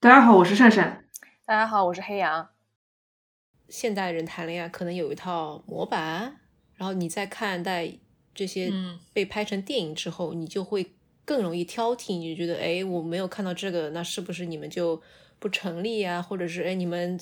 [0.00, 1.04] 大家好，我是善善。
[1.44, 2.50] 大家好，我是黑羊。
[3.68, 6.36] 现代人谈恋爱可能有一套模板，
[6.76, 7.92] 然后你在看待
[8.32, 8.72] 这些
[9.12, 10.92] 被拍成电影之后，你就会
[11.24, 15.02] 更容易挑剔，你就觉得，哎，我没有看到这个，那是不是你们就
[15.40, 16.22] 不成立啊？
[16.22, 17.18] 或者是，哎，你们，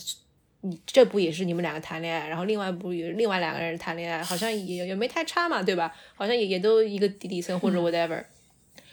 [0.61, 5.97] 你这部也是你们两个谈恋爱，然后另外一部有另外两个人谈恋爱，好像也也没太差嘛，对吧？
[6.15, 8.27] 好像也也都一个底底层或者 whatever，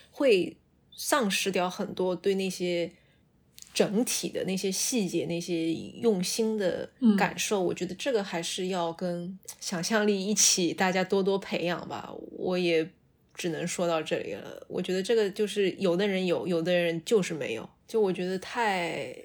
[0.10, 0.56] 会
[0.96, 2.90] 丧失掉很多对那些。
[3.74, 6.88] 整体的那些细节、那些用心的
[7.18, 12.14] 感受，我觉得这个还是要跟想象力一起，大家多多培养吧。
[12.38, 12.88] 我也
[13.34, 14.64] 只能说到这里了。
[14.70, 19.16] 我觉得这个就是有的人有，有的人就是没有，就我觉得太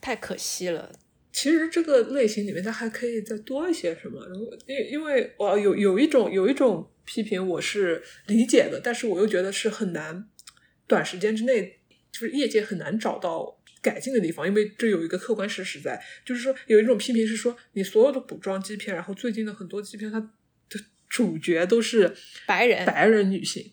[0.00, 0.90] 太可惜了。
[1.30, 4.26] 其实这个类型里面，它还可以再多一些什么？
[4.66, 10.26] 因因为我有有一种有一种批评，我是理解的，但是我又觉得是很难
[10.86, 13.57] 短时间之内，就是业界很难找到。
[13.88, 20.28] 改进的地方，因为这有一个客观事实在，就是说有一种批评是说，你所有的古装基片，然后最近的很多基片，它的
[21.08, 22.14] 主角都是
[22.46, 23.72] 白人白人女性，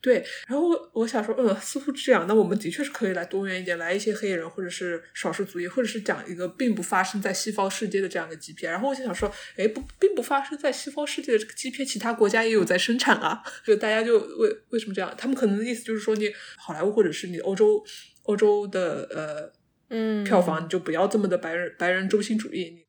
[0.00, 0.24] 对。
[0.46, 8.70] 然后我我想说，嗯，似乎这样，那我们的确是可以来多元一点，来一些黑人或者是少数族裔，或者是讲一个并不发生在西方世界的这样的个基片。
[8.70, 13.42] 然后我就想说，哎，不，并不发生在西方世界的这个 G 片，其他国家也有在生产啊。
[13.66, 15.12] 就大家就为为什么这样？
[15.18, 17.84] 他们可能的意思就是说，你好莱坞或者是你欧洲。
[18.30, 19.50] 欧洲的呃，
[19.88, 22.86] 嗯，票房你就不要这么的白人白人中心主义。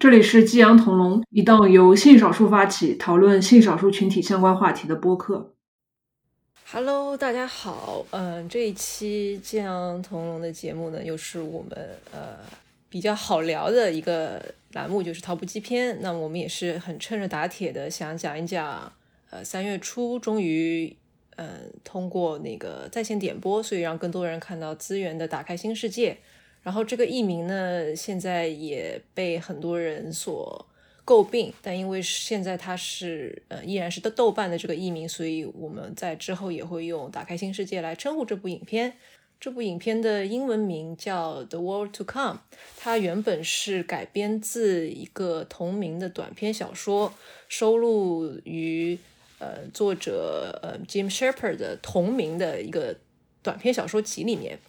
[0.00, 5.52] 这里是激昂同龙，一档由性少数发起讨论性少数群体相关话题的播客。
[6.70, 11.78] Hello，大家好，嗯，这一期激昂同龙的节目呢，又是我们
[12.12, 12.38] 呃
[12.88, 14.42] 比较好聊的一个。
[14.72, 18.92] 栏目就是淘布基篇，那我们也是很趁热打铁的，想讲一讲，
[19.30, 20.96] 呃，三月初终于，
[21.36, 26.16] 嗯，通过那个在线点播，所以让更多人看到资源的打开新世界。
[26.62, 30.64] 然后这个译名呢，现在也被很多人所
[31.04, 38.94] 诟病，但因为现在它是，呃，依然是豆豆瓣的这个译名，所以我们在之后也会用打开新世界来称呼这部影片。
[39.42, 42.42] 这部影片的英文名叫《The World to Come》，
[42.76, 47.12] 它原本是改编自一个同名的短篇小说，
[47.48, 48.96] 收录于
[49.40, 52.96] 呃作者呃 Jim Shepard 的同名的一个
[53.42, 54.60] 短篇小说集里面。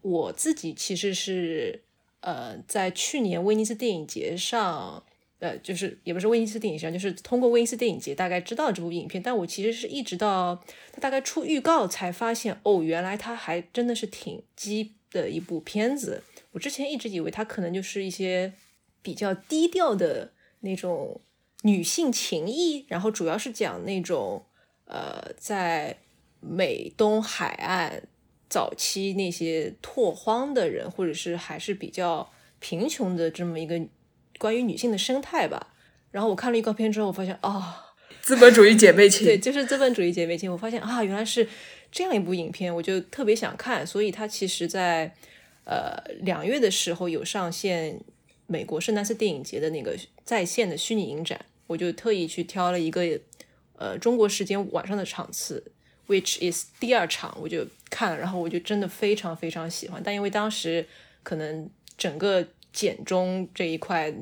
[0.00, 1.82] 我自己其实是
[2.20, 5.04] 呃在去年威尼斯电影节上。
[5.40, 16.22] 呃，就是也不是威尼斯电影上，就是通过威尼斯电影节大概知道这部影片，但我其实是一直到它大概出预告才发现，哦，原来它还真的是挺鸡的一部片子。
[16.52, 18.54] 我之前一直以为它可能就是一些
[19.02, 21.20] 比较低调的那种
[21.62, 24.46] 女性情谊，然后主要是讲那种
[24.86, 25.98] 呃在
[26.40, 28.04] 美东海岸
[28.48, 32.30] 早期那些拓荒的人，或者是还是比较
[32.60, 33.78] 贫穷的这么一个。
[34.38, 35.74] 关于女性的生态吧，
[36.10, 40.50] 然后我看了预告片之后，我发现啊，资本主义姐妹情，对，就是资本主义姐妹情。
[40.50, 41.48] 我发现啊，原来是
[41.92, 43.86] 这样一部影片，我就特别想看。
[43.86, 45.14] 所以它其实，在
[45.64, 48.00] 呃两月的时候有上线
[48.46, 53.20] 美国圣丹斯电影节的那个在线的虚拟影展，我就特意去挑了一个
[53.76, 55.72] 呃中国时间晚上的场次
[56.06, 60.02] ，which is 第二场，我就看了，然后我就真的非常非常喜欢。
[60.04, 60.86] 但因为当时
[61.22, 64.12] 可能整个简中这一块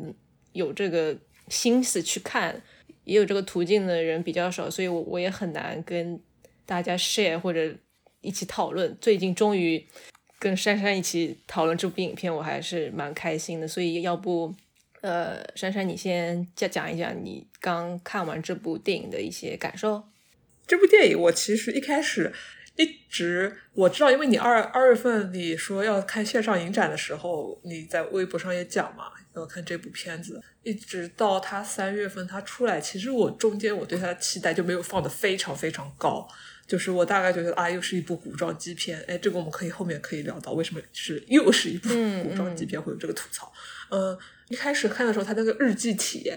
[0.53, 1.17] 有这个
[1.49, 2.63] 心思去看，
[3.05, 6.21] 也有这个途径的人比较少，所以我我也很难跟
[6.67, 7.75] 大家 share 或者
[8.21, 8.95] 一起讨论。
[9.01, 9.83] 最近终于
[10.39, 13.67] 跟珊珊一起讨论这部影片，我还是蛮开心的。
[13.67, 14.55] 所以要不，
[15.01, 20.05] 呃，珊珊你先讲讲一讲你刚看完这部电影的一些感受。
[20.67, 22.33] 这部电影我其实一开始。
[22.77, 29.05] 一直我知道，因为你二二月份你说要看线上影展的时候，你在微博上也讲嘛，
[29.37, 30.41] 要看这部片子。
[30.63, 36.27] 一直到他三月份他出来，其实我中间我对他的期待就没有放的非常非常高，
[36.67, 41.89] 就是我大概觉得啊，又是一部古装基片，哎，这个我们可以后面可以聊到为什么是又是一部
[42.23, 43.53] 古装基片会有这个吐槽。
[43.91, 44.17] 嗯，
[44.49, 46.33] 一开始看的时候，他那个日记体，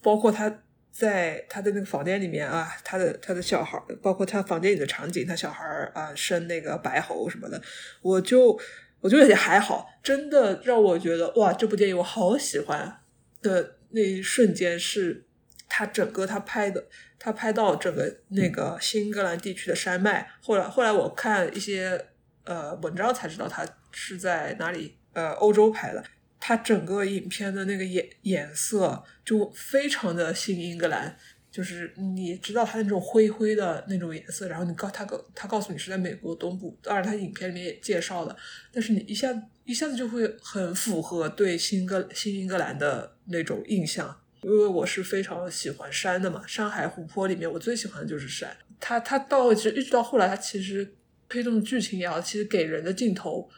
[0.00, 0.62] 包括他。
[0.90, 5.64] 在他的那个房间里面啊，他的他的小孩，包括他房间里的场景，他小孩
[5.94, 7.60] 啊生那个白喉什么的，
[8.02, 8.60] 我就
[9.00, 13.00] 我就也还好，真的让我觉得哇，这部电影我好喜欢
[13.40, 15.24] 的那一瞬间是
[15.68, 16.84] 他整个他拍的，
[17.18, 20.28] 他拍到整个那个新英格兰地区的山脉。
[20.42, 22.06] 后来后来我看一些
[22.44, 26.04] 呃文章才知道他是在哪里呃欧洲拍的。
[26.40, 31.14] 它整个影片的那个颜颜色就非常的新英格兰，
[31.50, 38.34] 就是你知道它那种灰灰的那种颜色，然后你告他告他告诉你是在美国东部，当然他影片里面也介绍了，
[38.72, 39.30] 但是你一下
[39.64, 50.94] 一下子就会很符合对新格新英格兰的那种印象，因为我是非常喜欢山的嘛，山海湖泊里面我最喜欢的就是山，它它到其实一直到后来，它其实
[51.28, 53.48] 推动剧情也好，其实给人的镜头。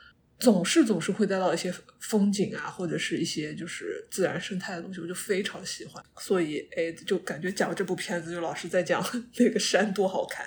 [0.42, 6.04] 总是总是会带到一些风景啊，或者是一些就是自然生态的东西，我就非常喜欢。
[6.16, 9.00] 所以，哎，就感觉讲这部片子就老是在讲
[9.38, 10.44] 那个山多好看。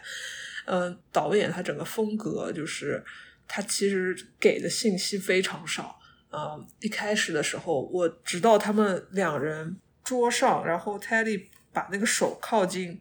[0.66, 3.02] 嗯，导演他整个风格就是
[3.48, 5.98] 他其实给的信息非常少。
[6.30, 13.00] 嗯，一开始的时候，我直到他们两人桌上，然后 Teddy 把那个手靠近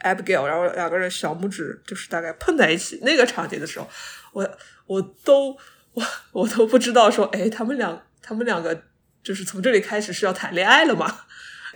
[0.00, 3.86] Abigail，然后两个人小拇指就是大概碰在一起那个场景的时候，
[4.32, 5.54] 我我都。
[5.94, 8.84] 我我都不知道说，哎，他们两他们两个
[9.22, 11.20] 就是从这里开始是要谈恋爱了吗？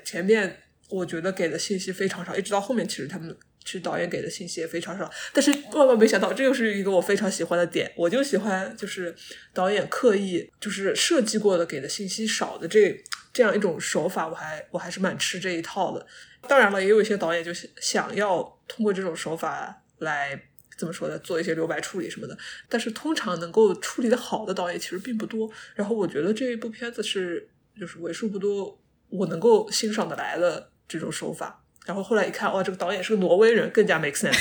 [0.04, 5.10] 前面我觉得给的信息非常少，一直到后面，其实他们其实导演给的信息也非常少。
[5.32, 7.92] 但是万万没想到，这又是一个我非常喜欢的点。
[7.96, 9.14] 我就喜欢就是
[9.52, 13.00] 导演刻意就是设计过的给的信息少的这
[13.32, 16.06] 这样一种手法，我还我还是蛮吃这一套的。
[16.48, 20.42] 当然了，也有一些导演就是想要通过这种手法来。
[20.78, 21.18] 怎么说呢？
[21.18, 22.38] 做一些留白处理什么的，
[22.68, 25.50] 但是通常能够处理的好的导演其实并不多。
[25.74, 31.64] 然后我觉得这一部片子是就是为数不多我能够欣赏的来的这种手法。
[31.84, 34.38] 然后后来一看，哇，这个导演是个挪威人，更加 make sense。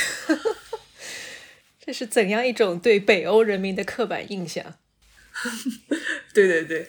[1.84, 4.78] 这是怎样一种对北欧人民的刻板印象？
[6.32, 6.88] 对对对，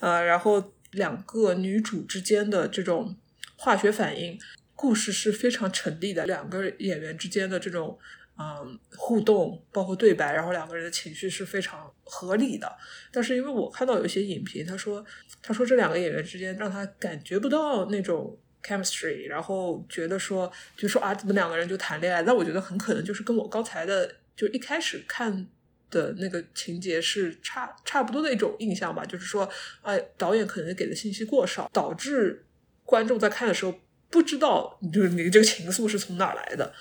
[0.00, 3.16] 呃，然后两个女主之间的这种
[3.56, 4.36] 化学反应，
[4.74, 6.26] 故事是非常成立的。
[6.26, 7.96] 两个演员之间的这种。
[8.40, 12.72] 嗯，互动包括对白，然后两个人的情绪是非常合理的。
[13.10, 15.04] 但是因为我看到有一些影评，他说
[15.42, 22.22] 他说这两个演员之间让他感觉不到那种 chemistry，然后觉得说就说啊，怎么两个人就谈恋爱？
[22.22, 25.48] 那我觉得很可能就是跟我刚才的就一开始看
[25.90, 29.04] 的那个情节是差差不多的一种印象吧。
[29.04, 29.50] 就是说，
[29.82, 32.46] 哎，导演可能给的信息过少，导致
[32.84, 33.74] 观众在看的时候
[34.08, 36.72] 不知道就是你这个情愫是从哪来的。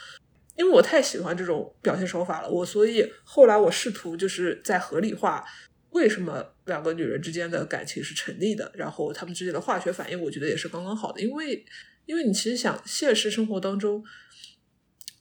[0.58, 5.46] 因为我太喜欢这种表现手法了，我所以后来我试图就是在合理化
[5.92, 11.22] 为什么两个女人之间的感情是成立的，然后她们之间的化学反应，我觉得也是刚刚好的。
[11.22, 11.64] 因为，
[12.08, 14.04] 因为你其实想现实生活当中，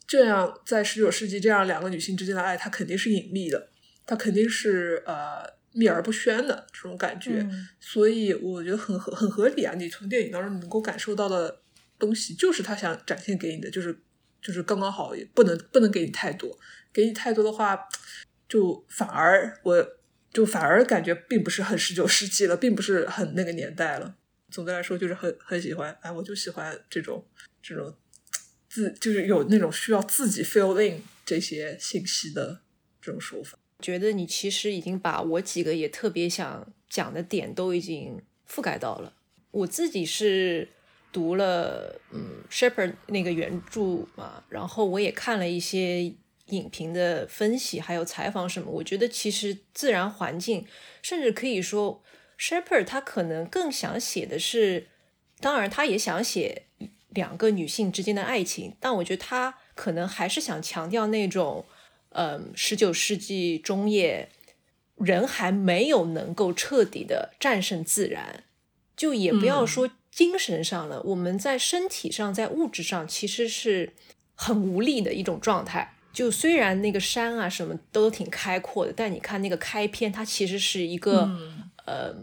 [0.06, 3.68] 这样在十九世纪这样两个女性之间的爱，它肯定是隐秘的，
[4.06, 7.46] 它肯定是呃秘而不宣的这种感觉，
[7.78, 9.74] 所以我觉得很合很合理啊。
[9.74, 11.60] 你从电影当中能够感受到的
[11.98, 14.00] 东西，就是他想展现给你的，就是。
[14.46, 16.56] 就是刚刚好，也不能不能给你太多，
[16.92, 17.76] 给你太多的话，
[18.48, 19.88] 就反而我
[20.32, 24.14] 就反而感觉并不是很十九世纪了，并不是很那个年代了。
[24.48, 27.26] 总的来说，就是很很喜欢，哎，我就喜欢这种
[27.60, 27.92] 这种
[28.68, 32.60] 自就是有那种需要自己 fill in 这些信息的
[33.02, 33.58] 这种手法。
[33.80, 39.12] 觉得你其实已经把我几个也特别想讲的点都已经覆盖到了。
[39.50, 40.68] 我自己是。
[41.16, 46.12] 读了嗯 Shepherd 那个原著嘛，然后我也看了一些
[46.48, 48.70] 影评的分析，还有采访什么。
[48.70, 50.66] 我觉得其实自然环境，
[51.00, 52.02] 甚至可以说
[52.38, 54.88] Shepherd 他可能更想写的是，
[55.40, 56.66] 当然他也想写
[57.08, 61.64] 两个女性之间的爱情，但我觉得他可能还是想强调那种，
[62.10, 64.28] 嗯，十九世纪中叶
[64.96, 68.44] 人还没有能够彻底的战胜自然，
[68.94, 69.88] 就也不要说。
[70.16, 73.92] 精神上了，我们在身体上，在物质上，其实是
[74.34, 75.92] 很无力的一种状态。
[76.10, 81.30] 就虽然那个山啊什么都挺开阔的，但你看那个开篇，它其实是一个
[81.84, 82.14] 呃，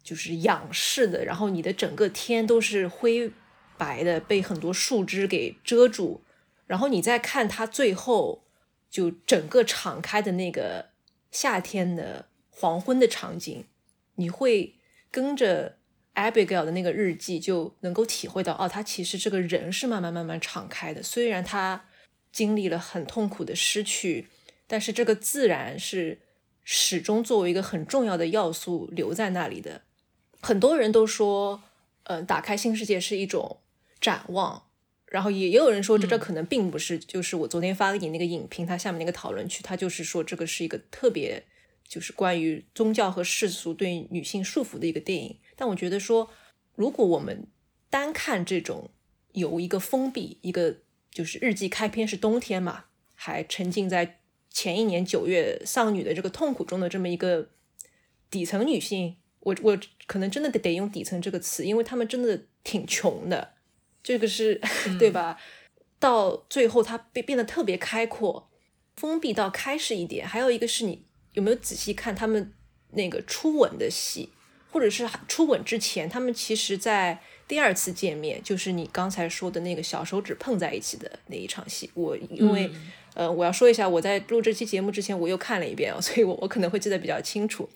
[0.00, 3.28] 就是仰视的，然后你的整个天都是灰
[3.76, 6.22] 白的，被很多树枝给遮住。
[6.68, 8.44] 然后你再看它最后
[8.88, 10.90] 就整个敞开的那个
[11.32, 13.64] 夏天的黄昏的场景，
[14.14, 14.76] 你会
[15.10, 15.79] 跟着。
[16.20, 21.02] Abigail 的那个日记就能够体会到，哦，他其实这个人是慢慢慢慢敞开的。
[21.02, 21.86] 虽然他
[22.30, 24.28] 经历了很痛苦的失去，
[24.66, 26.20] 但是这个自然是
[26.62, 29.82] 始终作为一个很重要的要素留在那里的。
[30.40, 31.62] 很多人都说，
[32.04, 33.58] 嗯，打开新世界是一种
[34.00, 34.64] 展望，
[35.06, 36.98] 然后也也有人说，这这可能并不是。
[36.98, 41.42] 就是我昨天发给你那个影评，它下面那个讨论区，它就是说这个是一个特别
[41.86, 45.36] 就是关于宗教和世俗对女性束缚的一个电影。
[45.60, 46.30] 但我觉得说，
[46.74, 47.46] 如果我们
[47.90, 48.88] 单看这种
[49.32, 50.78] 由一个封闭一个
[51.10, 57.50] 就是日记开篇是冬天嘛，还沉浸在前一年九月丧女的这个痛苦中的这么一个
[58.30, 63.52] 底层女性，我我可能真的得得用底层这个词，因为她们真的挺穷的，
[64.02, 64.58] 这个是
[64.98, 65.38] 对吧？
[65.98, 68.50] 到最后她变变得特别开阔，
[68.96, 70.26] 封闭到开始一点。
[70.26, 72.54] 还有一个是你有没有仔细看他们
[72.92, 74.30] 那个初吻的戏，
[74.70, 81.90] 或者是初吻之前，他们其实在第二次见面，就是你刚才说的那个小手指碰在一起的那一场戏。
[81.94, 82.70] 我因为
[83.14, 87.68] 呃，我要说一下，我在录这期节目之前我又看了一遍，所以我我可能会记得比较清楚。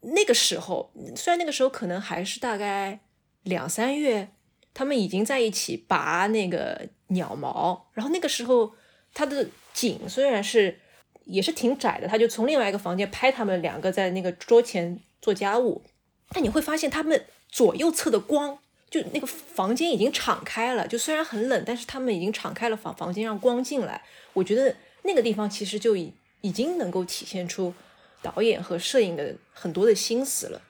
[0.00, 3.00] 那个时候，虽然那个时候可能还是大概
[3.42, 4.28] 两三月，
[4.74, 8.74] 他们已经在一起拔那个鸟毛，然后那个时候
[9.14, 10.78] 他的景虽然是
[11.24, 15.82] 也是挺窄的，他就从另外一个房间拍他们两个在那个桌前做家务，
[16.30, 18.58] 但你会发现他们左右侧的光，
[18.90, 27.74] 就那个房间已经敞开了，就虽然很冷，但是他们已经敞开了房房间让光进来，我觉得那个地方其实就已已经能够体现出。
[28.20, 30.60] 导演和摄影的很多的心思了，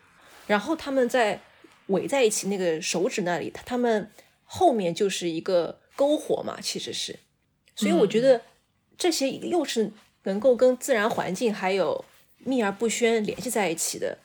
[0.46, 1.40] 然后他们在
[1.86, 4.10] 围在一起那个手指那里，他他们
[4.44, 7.18] 后面就是一个篝火嘛，其实是，
[7.74, 8.42] 所以我觉得
[8.98, 9.90] 这些又是
[10.24, 12.04] 能够跟自然环境还有
[12.36, 14.18] 秘而不宣联系在一起的。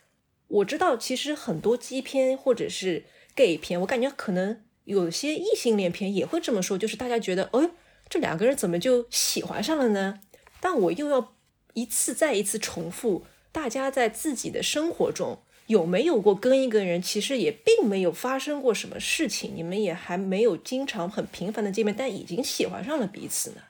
[0.47, 7.69] 我知道其实很多基片或者是 gay 片，我感觉可能有些异性恋片也会这么说，就是大家觉得，哎，
[8.09, 10.19] 这两个人怎么就喜欢上了呢？
[10.59, 11.33] 但我又要。
[11.75, 23.63] 一次再一次重复，大家在自己的生活中有没有过跟一个人，其实也并没有发生过什么事情，你们也还没有经常很频繁的见面，但已经喜欢上了彼此呢？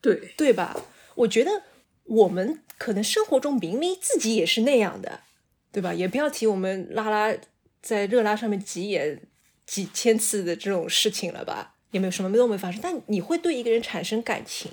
[0.00, 0.76] 对对吧？
[1.14, 1.62] 我觉得
[2.06, 5.20] 我们可能生活中明明自己也是那样的，
[5.72, 5.92] 对吧？
[5.92, 7.36] 也不要提我们拉拉
[7.80, 9.20] 在热拉上面挤眼
[9.66, 11.74] 几千次的这种事情了吧？
[11.90, 14.70] 也没有什么都没发生，但你会对一个人产生感情。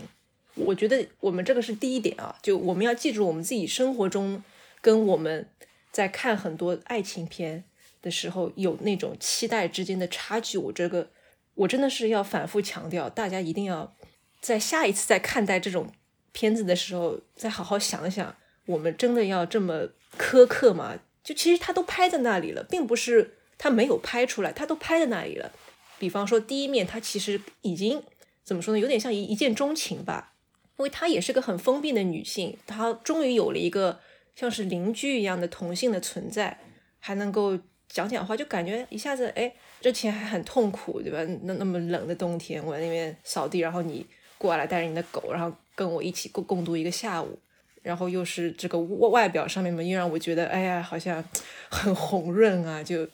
[0.56, 4.44] 我觉得我们这个是第一点啊，就我们要记住我们自己生活中
[4.82, 5.48] 跟我们
[5.92, 7.64] 在看很多爱情片
[8.02, 10.58] 的时候有那种期待之间的差距。
[10.58, 11.10] 我这个
[11.56, 13.96] 我真的是要反复强调，大家一定要
[14.42, 15.92] 在下一次在看待这种
[16.32, 18.36] 片子的时候再好好想想，
[18.66, 20.98] 我们真的要这么苛刻嘛？
[21.24, 25.52] 就其实他都拍在那里了，并不是他没有拍出来，他都拍在那里了。
[25.98, 28.02] 比方说第一面，他其实已经
[28.44, 28.80] 怎么说呢？
[28.80, 30.34] 有点像一一见钟情吧。
[30.78, 33.98] 因为她也是个很封闭的女性，她终于有了一个
[34.36, 36.60] 像是邻居一样的同性的存在，
[37.00, 37.58] 还能够
[37.88, 41.24] 讲讲话，就感觉一下子，哎，之前还很痛苦，对吧？
[41.44, 44.06] 那那么冷的冬天，我在那边扫地，然后你
[44.38, 47.40] 过来带着你的狗，然后跟我一起共共度一个下午，
[47.86, 51.24] 然后又是这个外外表上面嘛，又让我觉得，哎呀，好像
[51.70, 53.08] 很红润啊，就，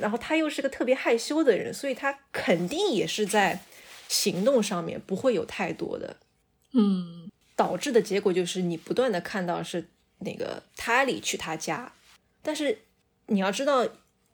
[0.00, 3.60] 然后他又是个特别害羞的人，所以他肯定也是在
[4.08, 6.16] 行动上面不会有太多的。
[6.72, 11.92] 嗯，导致的结果就是你不断的看到是那个塔里去他家，
[12.42, 12.80] 但是
[13.26, 13.86] 你要知道，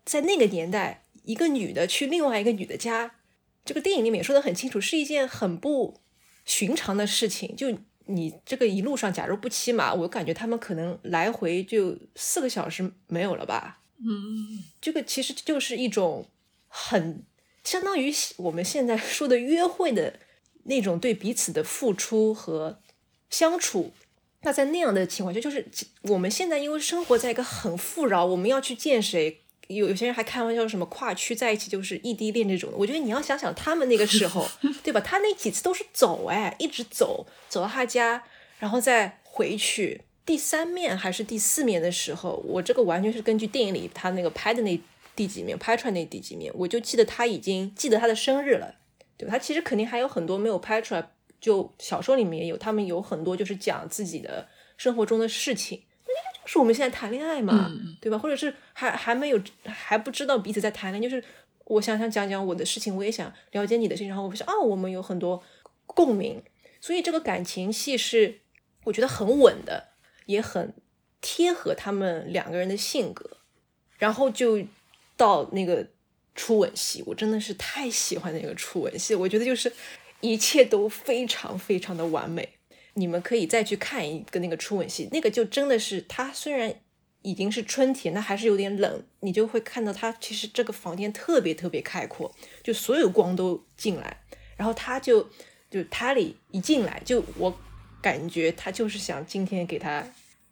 [0.07, 3.17] 在那个年代，一个女的去另外一个女的家，
[3.63, 6.01] 这个电影里面也说的很清楚，是一件很不
[6.47, 7.55] 寻常的事情。
[7.55, 13.81] 就你这个一路上，假如不骑马，我感觉他们可能来回就四个小时没有了吧。
[13.99, 16.27] 嗯，这个其实就是一种
[16.69, 17.25] 很
[17.63, 20.21] 相当于我们现在说的约会的。
[20.65, 22.81] 那种对彼此的付出和
[23.29, 23.91] 相处，
[24.43, 25.67] 那在那样的情况下，就是
[26.03, 32.77] 我们现在因为生活在一个很富饶，我们要去见谁，有有些人还开玩笑什么跨区在一起就是异地恋这种的。
[32.77, 34.47] 我觉得你要想想他们那个时候，
[34.83, 35.01] 对吧？
[35.01, 38.23] 他那几次都是走，哎，一直走，走到他家，
[38.59, 40.03] 然后再回去。
[40.25, 44.81] 第三面还是第四面的时候，我这个完全是根据电影里他那个拍的那
[45.17, 48.77] 第几面拍出来那第几面，我就记得他已经记得他的生日了。
[49.19, 55.83] 对吧他其实肯定还有很多没有拍出来，就小说里面也有，他们有很多就是讲自己的生活中的事情，
[56.45, 57.71] 是我们现在谈恋爱嘛，
[58.01, 58.19] 对吧？
[58.19, 61.25] 或者是还还没有还不知道彼此在谈恋爱，就是
[61.65, 65.43] 我想想讲讲我的事情，我也想了解你的事情，然后我想哦，我们有很多
[65.87, 66.43] 共鸣，
[66.81, 68.41] 所以这个感情戏是
[68.85, 69.89] 我觉得很稳的，
[70.27, 70.75] 也很
[71.21, 73.39] 贴合他们两个人的性格，
[73.99, 74.63] 然后就
[75.17, 75.87] 到那个。
[76.35, 79.71] 初吻戏，我真的是太喜欢那个初吻戏，我觉得就是
[80.23, 82.49] 一切都非常非常的完美。
[82.95, 86.75] 你们可以再去看一个那个初吻戏，那个就真的是它虽然
[87.23, 94.23] 已经是春天，那还是有点冷，你就会看到它其实这个房间特别特别开阔，就所有光都进来，
[94.57, 95.31] 然后他就
[95.71, 97.57] 就他里一进来，就我
[98.01, 100.07] 感觉他就是想今天给他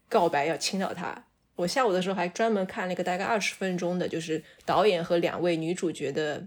[0.09, 1.27] 告白，要亲到他。
[1.57, 6.47] 我下午的时候还专门看了一个大概二十分钟的，就是导演和两位女主角的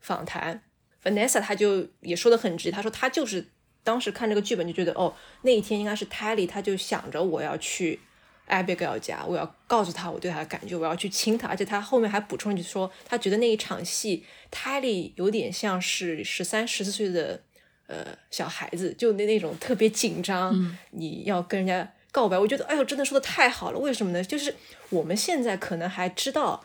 [0.00, 0.62] 访谈。
[1.04, 3.46] Vanessa 她就也说的很直，她说她就是
[3.82, 7.98] 当时看这个剧本就觉得，哦，那一天应该是 Tally，她就想着我要去
[8.48, 11.48] Abigail 家，我要告诉他我对他的感觉，我要去亲他。
[11.48, 17.40] 而且他后面还补充一句说，他觉得那一场戏 Tally 有点像是十三、十四岁的
[17.86, 22.36] 呃小孩子，就那那种特别紧张，你要跟人家告白。
[22.36, 23.78] 我觉得，哎呦，真的说的太好了。
[23.78, 24.22] 为什么呢？
[24.22, 24.54] 就是
[24.88, 26.64] 我们现在可能还知道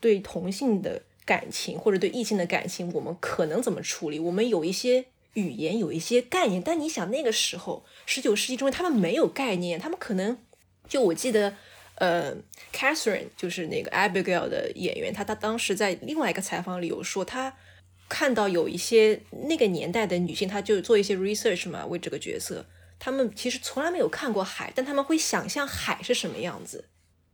[0.00, 5.06] 对同性的感情或者对异性的感情，我们可能怎么处理，我们有一些。
[5.36, 10.36] 语言有一些概念，但你想那个时候，十九世纪中他们没有概念，他们可能
[10.88, 11.54] 就我记得，
[11.96, 12.34] 呃
[12.72, 17.54] ，Catherine 就是那个 Abigail 的演员，他他当时在另外一个采访里有说，他
[18.08, 22.64] 看到有一些那个年代的女性，她就做一些 research 嘛，为这个角色，
[22.98, 26.84] 他们其实从来没有看过海，但他们会想象海是什么样子。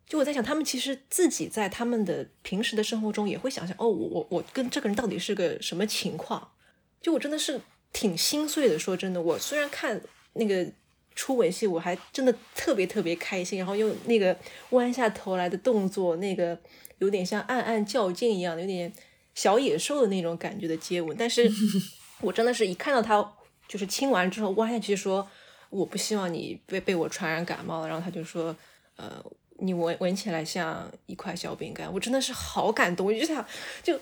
[0.08, 6.52] 就我在想，他们其实自己在他们的平时的生活中也会想象，哦，我我我跟这个人到底是个什么情况？
[7.00, 7.60] 就我真的是。
[7.92, 10.00] 挺心碎的，说真的，我虽然看
[10.34, 10.66] 那个
[11.14, 14.36] 初吻戏，我还真的特别特别开心，然后用那个
[14.70, 16.58] 弯下头来的动作，那个
[16.98, 18.92] 有点像暗暗较劲一样的，有点
[19.34, 21.50] 小野兽的那种感觉的接吻，但是
[22.22, 23.32] 我真的是一看到他
[23.68, 25.28] 就是亲完之后弯下去说，
[25.70, 28.56] 我不希望你被被我传染感冒了，然后他就说，
[28.96, 29.22] 呃，
[29.58, 33.44] 你闻闻起来像一块小饼干，我真的是好感动，我就想，
[33.82, 33.98] 就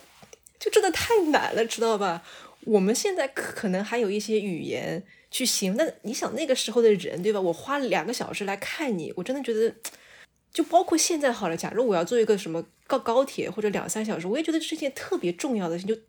[0.59, 2.23] 就真的太难了，知道吧？
[2.65, 7.41] 我们现在可能还有一些语言去形容，那你想那个时候的人，对吧？
[7.41, 9.75] 我花了两个小时来看你，我真的觉得，
[10.53, 11.57] 就包括现在好了。
[11.57, 16.03] 假如我要坐一个什么高高铁或者两三小时，我也觉得是件特别重要的事情，就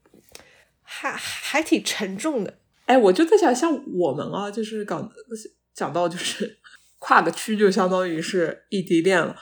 [0.81, 2.57] 还还挺沉重的。
[2.85, 5.09] 哎，我就在想，像我们啊，就是讲
[5.73, 6.59] 讲到就是
[6.99, 9.35] 跨个区，就相当于是异地恋了，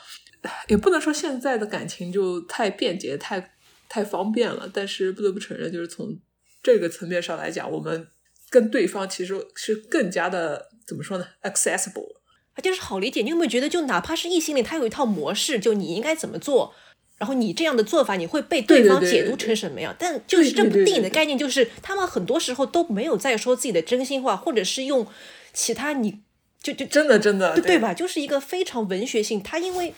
[0.67, 3.53] 也不能说现在的感情就太便捷、太
[3.87, 6.19] 太方便了，但是不得不承认，就是从
[6.61, 8.07] 这个层面上来讲，我们
[8.49, 12.15] 跟对方其实是更加的怎么说呢？accessible，
[12.53, 13.21] 啊，就是好理解。
[13.21, 16.73] 你有没有觉得，就哪怕是异性恋，他有一套模式，就你应该怎么做，
[17.17, 19.95] 然后你这样的做法，你会被对方解读成什么样？
[19.97, 25.07] 但就是这部电影的概念，就是他们很多时候都没有在说自己的真心话，或者是用
[25.53, 26.19] 其他，你
[26.61, 27.93] 就就真的真的对吧？
[27.93, 29.41] 就是一个非常文学性。
[29.41, 29.93] 他因为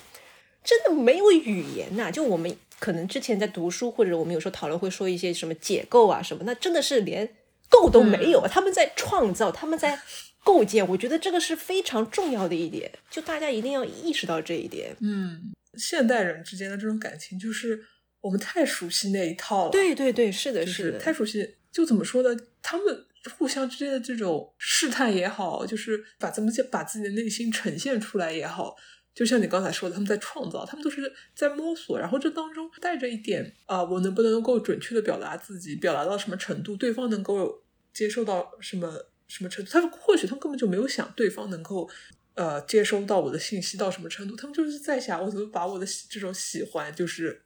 [0.63, 2.55] 真的没有语言呐，就我们。
[2.81, 7.35] 可能之前在读书，或者我们有时候讨论会说一些什么解构啊什么，那真的是连
[7.69, 10.01] 构都没有，他们在创造，他们在
[10.43, 10.85] 构建。
[10.89, 14.95] 我觉得这个是非常重要的一点，就大家一定要意识到这一点。
[14.99, 17.85] 嗯，现代人之间的这种感情，就是
[18.21, 19.69] 我们太熟悉那一套了。
[19.69, 21.57] 对对对，是的，是的，太熟悉。
[21.71, 22.35] 就怎么说呢？
[22.63, 23.05] 他们
[23.37, 28.75] 互相之间的这种试探也好，就是把咱们把自己的内心呈现出来也好。
[29.13, 38.89] 就像你刚才说的，他们在创造，他们都是在摸索，然后这当中带着一点啊，我能不能够准确的表达自己，表达到什么程度，对方能够接受到什么
[39.27, 39.69] 什么程度？
[39.69, 41.89] 他们或许他们根本就没有想对方能够
[42.35, 47.43] 呃接收到我的信息到什么程度，他们就是在想我怎么把我的这种喜欢就是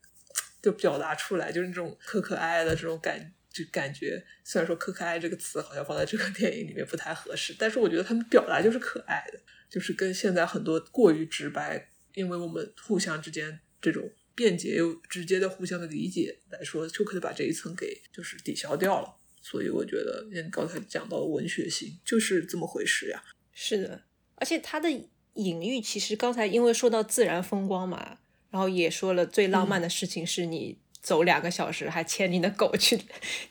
[0.62, 4.24] 就表达出来，就是这种可可爱爱的这种感就感觉。
[4.44, 9.40] 虽然说可可爱这个词好像放在这个 电影里面不太合适，但是我觉得他们表达就是可爱的。
[9.70, 19.16] 就是跟现在很多过于直白，因为我们互相之间这种便捷又直接的互相的理解来说，就可以把这一层给就是抵消掉了。
[19.42, 23.24] 所以我觉得，你刚才讲到的文学性就是这么回事呀。
[23.54, 24.04] 是的，
[24.36, 24.90] 而且它的
[25.36, 28.18] 隐喻其实刚才因为说到自然风光嘛，
[28.50, 33.00] 然后也说了最浪漫的事情是你走两个小时还牵你的狗去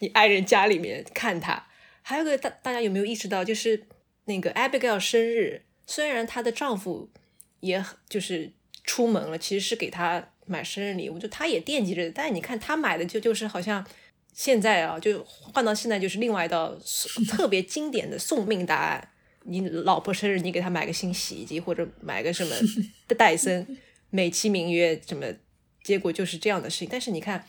[0.00, 1.68] 你爱人家里面看他。
[2.02, 3.84] 还有个大大家有没有意识到，就是
[4.24, 5.62] 那个 Abigail 生日。
[5.86, 7.10] 虽然她的丈夫
[7.60, 12.10] 也就是出门了，其实是给她买生日礼物，就她也惦记着。
[12.10, 13.86] 但是你看她买的就就是好像
[14.32, 16.76] 现在啊，就换到现在就是另外一道
[17.28, 19.08] 特别经典的送命答案：
[19.44, 22.54] 你老婆生日，你给她买个新洗衣机或者买个什么
[23.16, 23.78] 戴森，
[24.10, 25.26] 美其名曰什么，
[25.82, 26.88] 结果就是这样的事情。
[26.90, 27.46] 但是你看，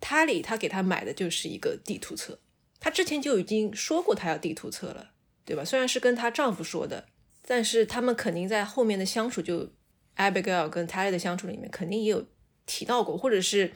[0.00, 2.38] 塔里他给她买的就是一个地图册，
[2.80, 5.12] 她之前就已经说过她要地图册了，
[5.44, 5.64] 对吧？
[5.64, 7.06] 虽然是跟她丈夫说的。
[7.50, 9.70] 但是他们肯定在后面的相处，就
[10.18, 12.26] Abigail 跟 Tally 的相处里面，肯定也有
[12.66, 13.72] 提到过，或者是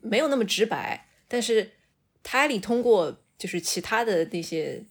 [0.00, 1.08] 没有那么直白。
[1.26, 1.72] 但是
[2.22, 4.84] Tally 通过就是其他的那些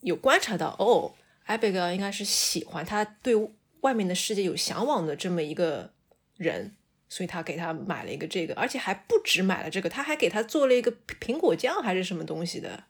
[0.00, 1.12] 有观察到，哦
[1.46, 3.34] ，Abigail 应该是喜欢他，对
[3.82, 5.92] 外面的世界有向往的这么一个
[6.38, 6.74] 人，
[7.10, 12.84] 所以他给他买了一个这个，而且还不止买了这个，他还给他做了一个苹果酱还是什么东西的。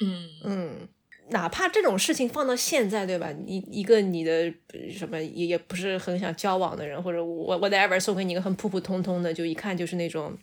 [0.00, 0.88] 嗯嗯。
[1.30, 3.32] 哪怕这种事情放到现在，对吧？
[3.46, 4.52] 你一个你的
[4.92, 10.36] 什么也也不是很想交往的人，或者我 whatever 送给你一个很普普通通的，就一看就是那种，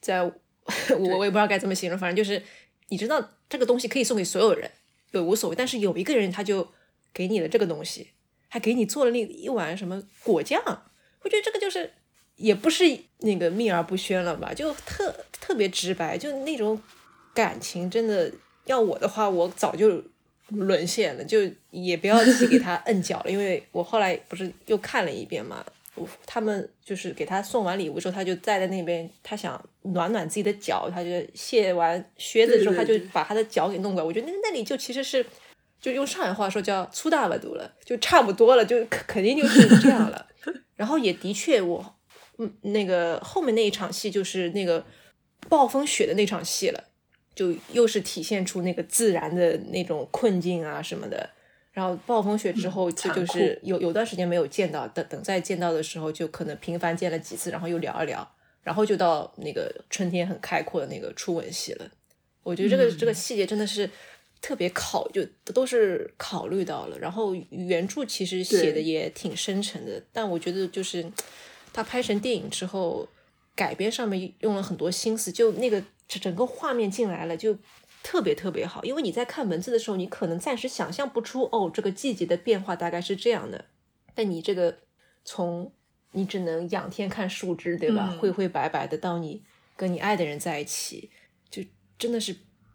[0.00, 0.22] 在
[0.98, 2.42] 我我也不知道该怎么形容，反正就是
[2.88, 4.70] 你知道这个东西可以送给所有人，
[5.10, 5.56] 对无所谓。
[5.56, 6.68] 但是有一个人他就
[7.14, 8.08] 给你了这个东西，
[8.48, 10.62] 还给你做了那一碗什么果酱，
[11.22, 11.90] 我觉得这个就是
[12.36, 12.84] 也不是
[13.20, 16.78] 那个秘而不宣了吧，就特特别直白，就那种
[17.32, 18.30] 感情真的
[18.66, 20.04] 要我的话，我早就
[20.50, 25.64] 沦陷了，就也不要自己给他摁脚了，因为我后来不是又看了一遍嘛。
[26.24, 34.06] 他们就是给他送完礼物之后，他就站在那边，他想暖暖自己的脚，他就卸完靴子之后，他就把他的脚给弄过来。
[34.06, 35.26] 我觉得那那里就其实是，
[35.80, 40.28] 就用上海话说叫粗大了，读了，就差不多了，就肯定就是这样了。
[40.76, 41.96] 然后也的确，我
[42.38, 44.84] 嗯，那个后面那一场戏就是那个
[45.48, 46.84] 暴风雪的那场戏了，
[47.38, 51.30] 就又是体现出那个自然的那种困境啊什么的。
[51.70, 58.28] 然后暴风雪之后，这就是有有段时间没有见到，等等再见到的时候，就可能频繁见了几次，然后又聊一聊，
[58.64, 61.88] 然后就到那个春天很开阔的那个初吻戏了。
[62.42, 63.88] 我觉得这个这个细节真的是
[64.40, 65.24] 特别考，就
[65.54, 66.98] 都是考虑到了。
[66.98, 71.08] 然后原著其实写的也挺深沉的，但我觉得就是
[71.72, 73.06] 他拍成电影之后，
[73.54, 77.58] 改编上面用了很多心思，就那个整个画面进来了，就。
[78.00, 83.64] 特别特别好，因为你在看文字的时候，你可能暂时想象不出哦，这个季节的变化大概是这样的。
[84.14, 84.78] 但你这个
[85.24, 85.70] 从
[86.12, 88.16] 你只能仰天看树枝，对吧？
[88.18, 89.42] 灰灰白白的，到你
[89.76, 91.10] 跟你爱的人在一起，
[91.50, 91.60] 就
[91.98, 92.34] 真的是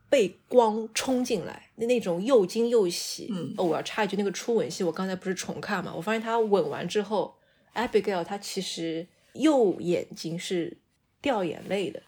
[0.10, 3.34] 被光冲进来，那那种又惊又喜。
[3.58, 5.94] 哦，我要插一句，那个初吻戏，我刚才不是重看嘛？
[5.96, 7.34] 我发现他吻完之后
[7.74, 10.78] ，Abigail 他其实右眼睛是
[11.22, 12.04] 掉眼泪的。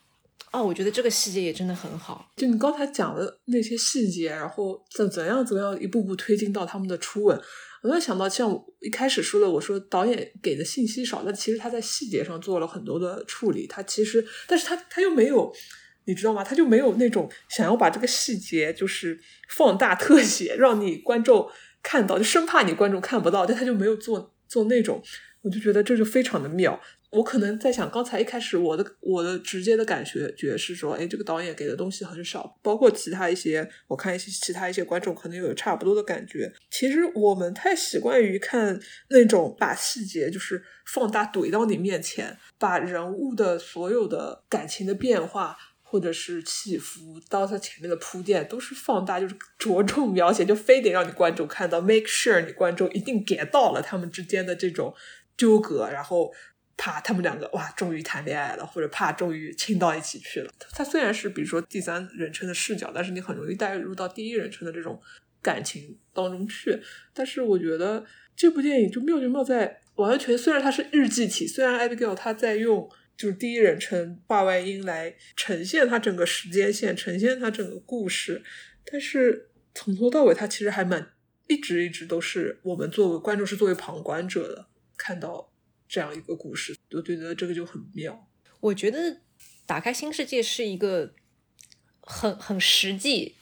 [0.55, 2.31] 哦，我觉得这个细节也真的很好。
[2.37, 7.37] 就你刚才讲的那些细节，然后怎怎样怎么样一步步推进到他们的初吻，
[7.83, 13.67] 我就想到像一开始说的，我说导演给的信息少，但其实他在细节上做了很多的处理。
[13.67, 15.53] 他其实，但是他他又没有，
[16.05, 16.43] 你知道吗？
[16.43, 21.49] 他就没有那种想要把这个细节就是放大特写，让你观众
[21.83, 25.03] 看到，就生怕你观众看不到，但他就没有做做那种，
[25.41, 26.79] 我就觉得这就非常的妙。
[27.11, 36.51] 我可能在想，刚才一开始我的我的直接的感觉觉是说，哎，这个导演给的东西很少，包括其他一些，我看一些其他一些观众可能有差不多的感觉。
[36.69, 38.77] 其实我们太习惯于看
[39.09, 54.93] 那种把细节就是放大怼到你面前，把人物的所有的感情的变化或者是起伏到他前面的铺垫都是放大，就是着重描写，就非得让你观众看到，make sure 你观众一定 get 到了他们之间的这种
[55.37, 56.33] 纠葛，然后。
[56.77, 60.51] 怕他们两个哇，终于谈恋爱了，或者怕终于亲到一起去了。
[60.71, 65.01] 他虽然是比如说第三人称的视角，但是你很容易带入到第一人称的这种
[65.41, 66.81] 感情当中去。
[67.13, 78.43] 但是我觉得这部电影就妙就妙在完全，虽然它是日记体，虽然 Abigail 他在用就是第一人称话外音来呈现他整个时间线，呈现他整个故事，
[78.91, 81.13] 但是从头到尾，他其实还蛮
[81.47, 85.53] 一直一直都是我们作为观众是作为旁观者的看到。
[85.87, 88.27] 这样一个故事，我觉得这个就很妙。
[88.59, 89.21] 我觉得
[89.65, 91.13] 打开新世界是一个
[92.01, 93.35] 很很实际，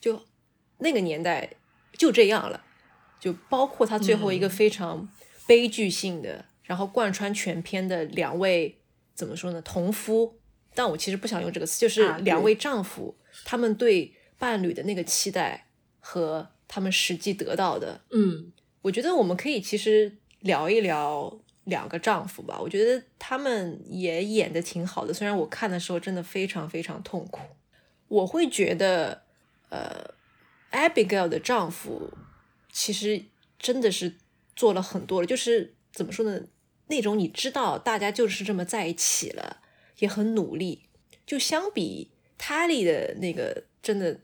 [0.00, 0.24] 就
[0.78, 1.54] 那个年代
[1.92, 2.64] 就这样了。
[3.18, 5.08] 就包括他最后一个非常
[5.46, 8.80] 悲剧性的，然后贯穿全篇的两位
[9.12, 9.60] 怎么说呢？
[9.62, 10.38] 同夫，
[10.72, 18.02] 但我其实不想用这个词，就是两位丈夫，他们对伴侣的那个期待和他们实际得到的。
[18.12, 21.40] 嗯，我觉得我们可以其实聊一聊。
[21.68, 25.12] 两个丈夫吧，我觉得他们也演的挺好的。
[25.12, 27.40] 虽然我看的时候真的非常非常痛苦，
[28.08, 29.22] 我会觉得，
[29.68, 30.14] 呃
[30.72, 32.10] ，Abigail 的丈夫
[32.72, 33.22] 其实
[33.58, 34.14] 真的是
[34.56, 35.26] 做了很多了。
[35.26, 36.46] 就是怎么说呢？
[36.86, 39.58] 那种你知道大家就是这么在一起了，
[39.98, 40.88] 也很努力。
[41.26, 44.18] 就相比 Tally 的那个真的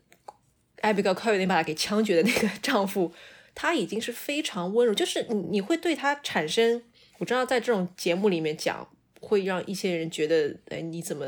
[0.81, 3.13] ，Abigail 快有点把他给枪决的那个 丈夫，
[3.55, 4.95] 他已经是非常温柔。
[4.95, 6.83] 就是你你会对他产生。
[7.25, 8.87] 我知道在这种节目里面讲，
[9.19, 11.25] 会让一些人觉得，哎，你怎么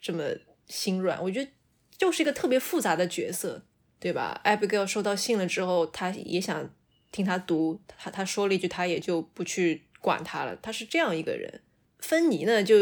[0.00, 0.24] 这么
[0.66, 1.22] 心软？
[1.22, 1.48] 我觉得
[1.96, 3.64] 就是一个特别复杂的角色，
[4.00, 6.68] 对吧？Abigail 收到信了之后，他也想
[7.12, 10.56] 听他读，他他说了一句，他也就不去管他了。
[10.56, 11.60] 他是这样一个人。
[12.00, 12.74] 芬妮呢，就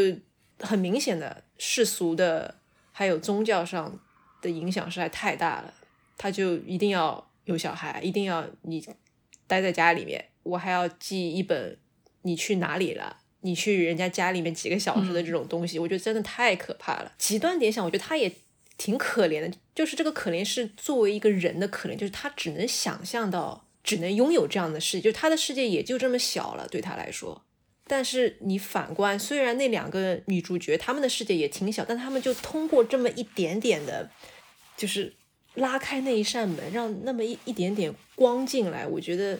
[0.61, 4.01] 很明显的世俗的还有宗教上
[4.41, 5.75] 的影响实在太大了，
[6.17, 8.83] 他就一定要有小孩，一定要你
[9.47, 11.77] 待在家里面，我还要寄一本。
[12.25, 13.19] 你去哪里了？
[13.47, 17.13] 你去人家家里面几个小时的这种东西，我觉得真的太可怕了。
[17.19, 18.33] 极端点想，我觉得他也
[18.79, 27.45] 挺可怜的，就是这个可怜是作为一个人的可怜，就是他只能想象到，只能拥有这样的世界，就是他的世界也就这么小了，对他来说。
[27.87, 34.09] 但是你反观，虽然那两个女主角她们的世界也挺小，但他们就通过这么一点点的，
[34.75, 35.13] 就是
[35.53, 39.39] 拉开那一扇门，让那么一一点点光进来，我觉得。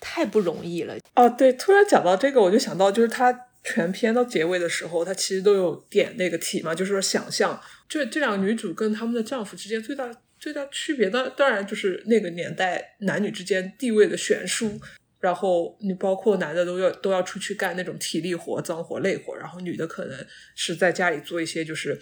[0.00, 14.80] 太不容易了哦，对，突然讲到这个，我就想到，就是他全篇到结尾的时候，他其实都有点那个题嘛，就是说想象，就这两个女主跟他们的丈夫之间最大最大区别，当当然就是那个年代男女之间地位的悬殊。
[15.18, 21.98] 然后你包括男的都要都要出去干那种体力活、脏活、累活，然后女的可能是在家里做一些就是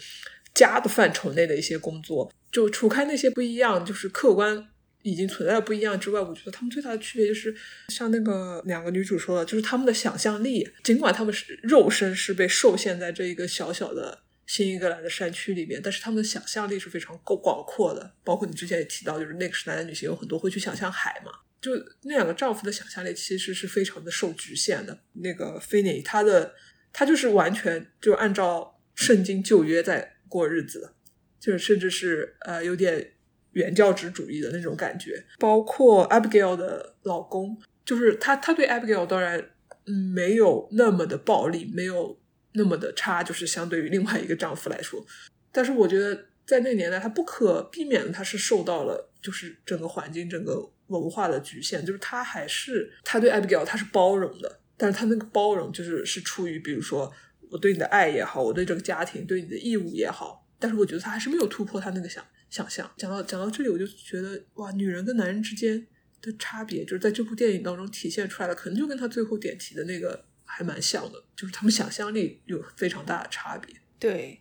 [0.53, 2.31] 家的范畴内的一些工作。
[2.51, 4.67] 就除开那些不一样，就是客观
[5.05, 7.55] 已经存在的不一样之外，我觉得他们最大的区别就是
[7.89, 18.15] 像那个两个女主说的，就是他们的想象力，尽管他们是肉身是被受限在这一个小小的新英格兰的山区里面，但是他们的想象力是非常够广阔的。
[18.25, 21.31] 包括你之前也提到，就是那个时代的女性有很多会去想象海嘛。
[21.61, 21.71] 就
[22.03, 24.99] 那两个丈夫的想象力其实是非常的受局限的。
[25.15, 26.55] 那个菲尼，他的
[26.93, 30.93] 他就是完全就按照圣经旧约在过日子，
[31.41, 33.14] 就是甚至是呃有点
[33.55, 35.25] 原教旨主义的那种感觉。
[35.39, 39.43] 包括 Abigail 的老公，就是他，他对 Abigail 当然
[39.87, 42.19] 嗯没有那么的暴力，没有
[42.53, 45.05] 那么的差，就是相对于另外一个丈夫来说。
[45.51, 50.71] 但是我觉得在那个年代，他不可避免的，他是受到了就是整个环境整个。
[50.89, 57.11] 文化的局限，就是他还是他对 Abigail 他是包容的，但是他那个包容就是是出于比如说
[57.51, 62.23] 我对你的爱也好，我对这个家庭对你的义务也好，但是我觉得他还是没有突破他那个想
[62.55, 62.89] 想象。
[62.97, 65.85] 讲到讲到这里，我就觉得哇，女人跟男人之间
[66.23, 73.75] 的差别，就是在这部电影当中体现出来的，可能就跟他最后点题的那个还蛮像的，就是他们想象力有非常大的差别。
[73.99, 74.41] 对，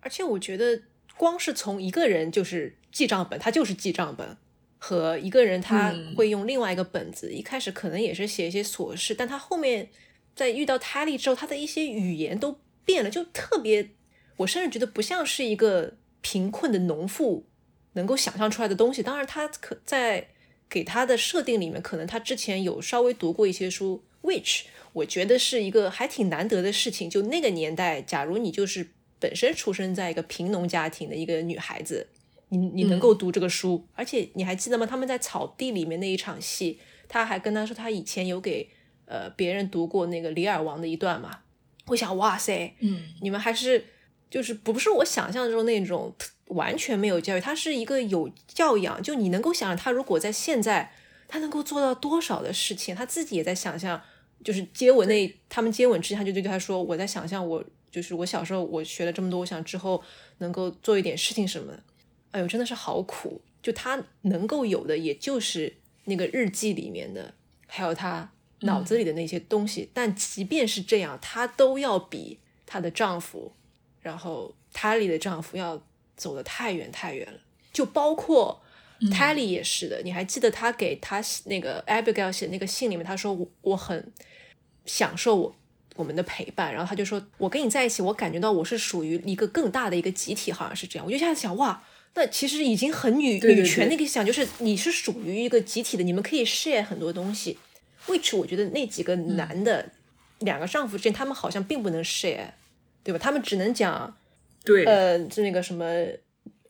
[0.00, 0.82] 而且我觉得
[1.16, 4.36] 光是从一个人就是记账本，他就是记账本。
[4.86, 9.88] 和一个人，他会用另外一个本子，一开始可能也是写一些琐事，但他后面
[10.36, 13.92] 在遇到泰利之后，他的一些语言都变了，就特别，
[14.36, 17.46] 我甚至觉得不像是一个贫困的农妇
[17.94, 19.02] 能够想象出来的东西。
[19.02, 20.28] 当然，他可在
[20.68, 27.10] 给他的设定里面，可能他之前有稍微读过一些书，which 我觉得是一个还挺难得的事情。
[27.10, 32.06] 就那个年代，假如你就是本身出生在一个贫农家庭的一个女孩子。
[32.50, 34.86] 你你能够读这个书，而且你还记得吗？
[34.86, 36.78] 他们在草地里面那一场戏，
[37.08, 38.68] 他还跟他说他以前有给
[39.06, 41.40] 呃别人读过那个《李尔王》的一段嘛。
[41.86, 43.84] 我想，哇塞，嗯，你们还是
[44.30, 46.14] 就是不是我想象中那种
[46.54, 49.02] 完全没有教育，他是一个有教养。
[49.02, 50.92] 就你能够想象他如果在现在，
[51.28, 52.94] 他能够做到多少的事情？
[52.94, 54.00] 他自己也在想象，
[54.42, 60.02] 就是接吻那他们接吻之前，他就对他说：“我在想象，我就是我小时候我学了这么多，我想之后
[60.38, 61.82] 能够做一点事情什么的。”
[62.32, 63.40] 哎呦，真的是好苦！
[63.62, 67.32] 就他能够有的，也就是那个日记里面的，
[67.66, 69.88] 还有他脑子里的那些东西。
[69.94, 73.52] 但即便是这样，她都要比她的丈夫，
[74.02, 75.82] 然后泰利的丈夫要
[76.16, 77.38] 走得太远太远了。
[77.72, 78.62] 就包括
[79.12, 80.00] 泰利也是的。
[80.02, 84.12] 你还记得他给他那个 Abigail 写那个信里面，他说我我很
[84.86, 85.56] 享受我
[85.96, 86.72] 我们的陪伴。
[86.72, 91.06] 然后他就说，我跟你在一起，我感觉到我是属于一个更大的一个集体，好像是这样。
[91.06, 91.82] 我就现在想，哇！
[92.16, 97.58] 那其实已经很女女权那个想，就是你是属于一个集体的，你们可以 share 很多东西。
[98.06, 99.90] which 我觉得那几个男的
[100.38, 102.50] 两个丈夫之间，他们好像并不能 share，
[103.02, 103.18] 对吧？
[103.18, 104.16] 他们只能讲，
[104.64, 105.84] 对，呃，就那个什么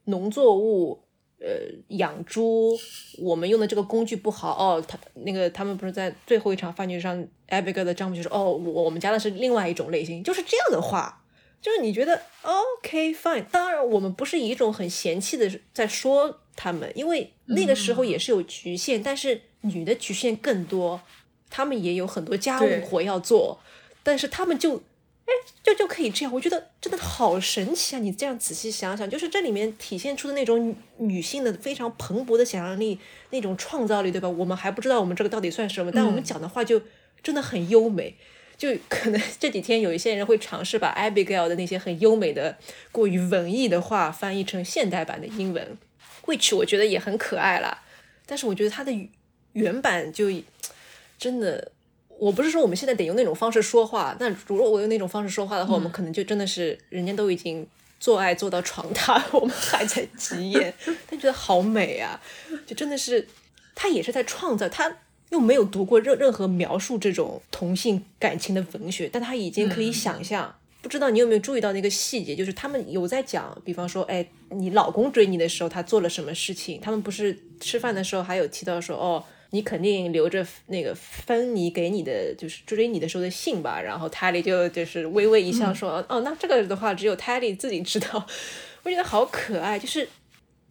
[0.05, 1.01] 农作物，
[1.39, 1.47] 呃，
[1.89, 2.77] 养猪，
[3.19, 4.85] 我们用的这个工具不好哦。
[4.87, 11.21] 他那个他们不是在最后一场饭局上，Abigail 的丈夫就说，哦，我我们家的是另外一种类型，就是这样的话。
[11.63, 21.01] 就是你觉得 OK fine，当然我们不是以一种很嫌弃的在说他们，因为那个时候也是有局限，但是女的局限更多，
[21.49, 23.59] 他们也有很多家务活要做，
[24.03, 24.83] 但是他们就
[25.27, 25.33] 哎
[25.63, 27.99] 就就可以这样，我觉得真的好神奇啊！
[27.99, 32.99] 你这样仔细想想，就是这里面体现出的那种女性的非常蓬勃的想象力，
[33.31, 34.29] 那种创造力，对吧？
[34.29, 36.83] 我们还不知道我们这个到底算什么，但我们讲的话就
[37.23, 38.17] 真的很优美。
[38.57, 42.57] 就可能这几天有一些人会尝试把 Abigail 的那些很优美的、
[42.93, 45.77] 过于文艺的话翻译成现代版的英文
[46.25, 47.83] ，which 我觉得也很可爱啦。
[48.25, 48.93] 但是我觉得它的
[49.55, 50.27] 原版就
[51.19, 51.73] 真的，
[52.19, 57.67] 我不是说我们现在得用那种方式说话，但如果我用那种方式说话的话，我们可能就真的是人家都已经
[57.99, 60.73] 做爱做到床榻，我们还在急眼，
[61.11, 62.21] 但觉得好美啊！
[62.67, 63.27] 就真的是
[63.75, 64.99] 他也是在创造他。
[65.31, 70.55] 又没有读过任任何描述这种同性感情的文学，但他已经可以想象。
[70.81, 76.79] 不知道你有没有注意到那个细节，就是他们有在讲，比方说，哎，你老公追你的时候，他做了什么事情？
[76.81, 79.25] 他们不是吃饭的时候还有提到说，哦，
[79.55, 83.81] 你肯定留着那个芬妮给你的，就是追你的时候的信吧？
[83.81, 88.27] 然后泰利就就是微微一笑说，哦，那这个的话只有泰利自己知道。
[88.83, 90.09] 我觉得好可爱，就是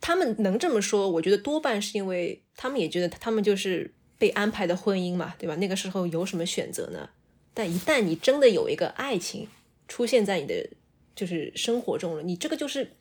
[0.01, 3.93] 他们能这么说，我觉得多半是因为他们也觉得他们就是。
[4.19, 5.55] 被安排的婚姻嘛，对吧？
[5.57, 7.09] 那个时候有什么选择呢？
[7.53, 9.49] 但一旦你真的有一个爱情
[9.89, 10.69] 出现在你的
[11.13, 12.93] 就是生活中了，你这个就是，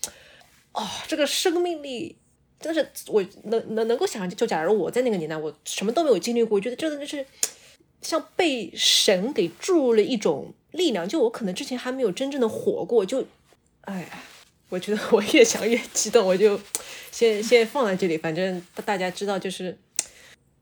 [0.73, 2.17] 哦，这个生命力
[2.63, 7.27] 真的是我能能能够想象，就假如我在那个年代，我什么都没有经历过，我觉得真的就是
[8.01, 13.27] 像被神给注入了一种力量，就我可能之前还没有真正的活过，就，
[13.83, 14.23] 哎呀，
[14.69, 16.59] 我觉得我越想越激动，我就
[17.11, 19.77] 先先放在这里，反正大家知道就是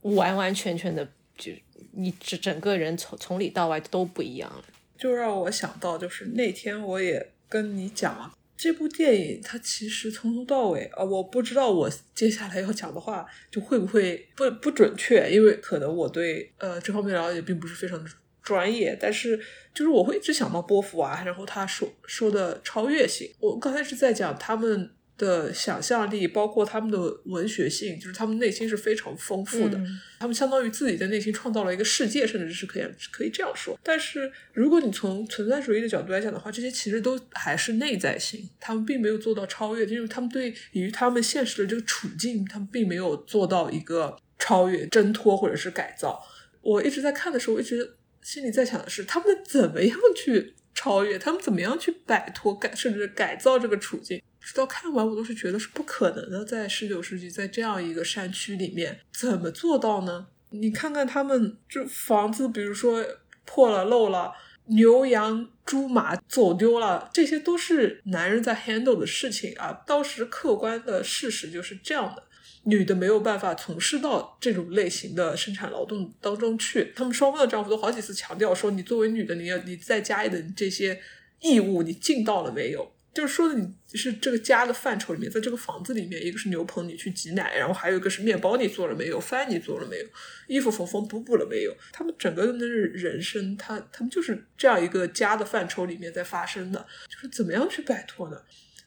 [0.02, 1.52] 完完全全的，就
[1.92, 4.64] 你整整个人从从里到外都不一样了。
[4.98, 18.10] 就让我想到，就是那天我也跟你讲了，这部电影它其实从头到尾啊，我不知道我接下来要讲的话就会不会不不准确，因为可能我对呃这方面了解并不是非常的
[18.42, 19.38] 专业，但是
[19.72, 24.90] 就是我会一直想到波伏娃，然后他说说的超越性，我刚才是在讲他们。
[25.20, 29.76] 的想象力，包括他们的文学性，就是他们内心是非常丰富的。
[29.76, 33.78] 嗯他们相当于自己在内心创造了一个世界，甚至是可以可以这样说。
[33.82, 46.22] 但是，如果你从存在主义的角度来讲的话，这些其实都还是内在性，他们并没有做到超越，因为他们对于他们现实的这个处境，他们并没有做到一个超越、挣脱或者是改造。
[46.60, 54.20] 我一直在看的时候，我一直心里在想的是，他们怎么样去超越，他们怎么样去摆脱改，甚至改造这个处境。
[54.40, 56.44] 直到看完，我都是觉得是不可能的。
[56.44, 60.26] 在十九世纪，在这样一个山区里面，怎么做到呢？
[60.50, 63.04] 你看看他们这房子，比如说
[63.44, 64.32] 破了、漏了，
[64.66, 69.82] 牛羊猪马走丢了，这些都是男人在 handle 的事情啊。
[69.86, 72.24] 当时客观的事实就是这样的。
[72.64, 81.00] 女的没有办法从事到这种类型的生产劳动当中去，他们双方的丈夫都好几次强调说：“你作为女的，你要你在家里的这些
[81.40, 90.06] 义务，你尽到了没有？”就是说的你是这个家的范畴里面，在这个房子里面，一个是牛棚你去挤奶，然后还有一个是面包你做了没有，饭你做了没有，
[90.46, 91.76] 衣服缝缝补补了没有。
[91.92, 98.40] 他们整个的那人生，他他们就是这样一个家的范畴里面在发生的，就是怎么样去摆脱呢？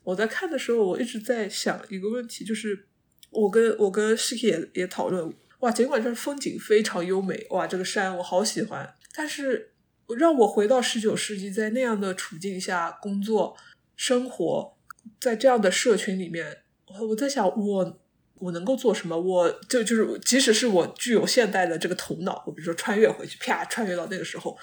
[0.04, 2.88] 我在看的时候，我一直在想一个问题，就是
[3.30, 9.74] 我跟我跟斯蒂也也讨论，哇，尽管这风景非常优美，哇，这个山我好喜欢，但是
[10.18, 13.58] 让我回到十九世纪，在那样的处境下工作。
[13.96, 14.76] 生活
[15.20, 16.64] 在这样的社群里面，
[17.10, 18.00] 我在想，我
[18.36, 19.20] 我能够做什么？
[19.20, 24.58] 我就就是，即使是我具有现代的这个头脑，我比如说穿越回去，啪，穿越到那个时候，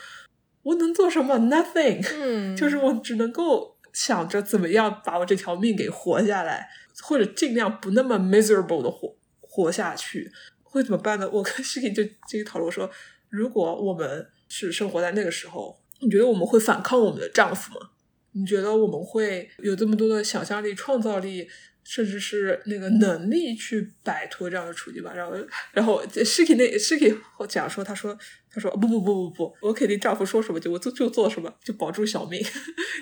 [0.62, 2.06] 我能做什么？Nothing。
[2.14, 6.68] 嗯，就是我只能够想着怎么样把我这条命给活下来，
[7.02, 10.30] 或者尽量不那么 miserable 的活活下去。
[10.62, 11.28] 会怎么办呢？
[11.32, 12.88] 我跟 Shiki 就进行讨论说，
[13.28, 17.90] 如果我们是生活在那个时候，你觉得我们会反抗我们的丈夫吗？
[18.32, 21.48] 你觉得我们会有这么多的想象力、创造力，
[21.82, 25.12] 甚至是那个能力去摆脱这样的处境吧？
[25.12, 25.36] 然后，
[25.72, 27.16] 然后 Shiki 那 Shiki
[27.48, 28.16] 讲说，他说，
[28.48, 32.40] 他说不不不不不，我肯定丈夫说什么就我就就做什么，就保住小命。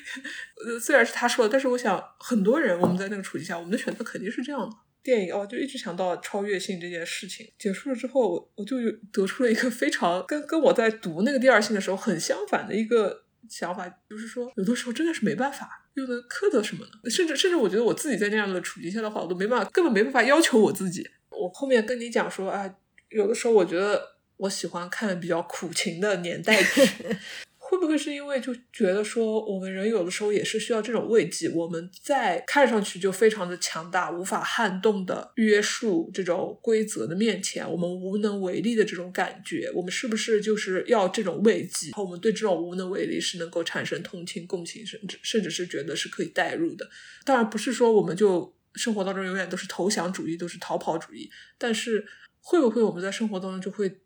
[0.80, 4.76] 虽然是他说的，但是我想很多人我们在那个处境下，我们的选择肯定是这样的。
[5.02, 8.76] 电影哦，就一直想到超越性这件事情结束了之后，我我就
[9.12, 13.24] 得出了一个非常跟跟我在读那个第二性的时候很相反的一个。
[13.48, 17.10] 想法就是说，有的时候真的是没办法，又能苛责什么呢？
[17.10, 21.08] 甚至甚至，我觉得我自己在那样的处境下的话，我都没办法，根本没办法要求我自己。
[21.30, 22.68] 我后面跟你讲说，啊，
[23.10, 24.00] 有的时候我觉得
[24.36, 26.82] 我喜欢看比较苦情的年代剧。
[27.70, 31.50] 会不会是因为就觉得说，我们人有的时候也是需要这种慰藉？
[31.50, 41.90] 我们在看上去就非常的强大、无法撼动的约束这种规则的面前，我们无能为力的这种感觉，我们是不是就是要这种慰藉？
[41.98, 46.88] 我们对这种无能为力是能够产生同情、共情，甚至甚至是觉得是可以代入的。
[47.26, 51.30] 当然不是说我们就生活当中永远都是投降主义，都是逃跑主义。
[51.58, 52.06] 但是
[52.40, 54.00] 会不会我们在生活当中就会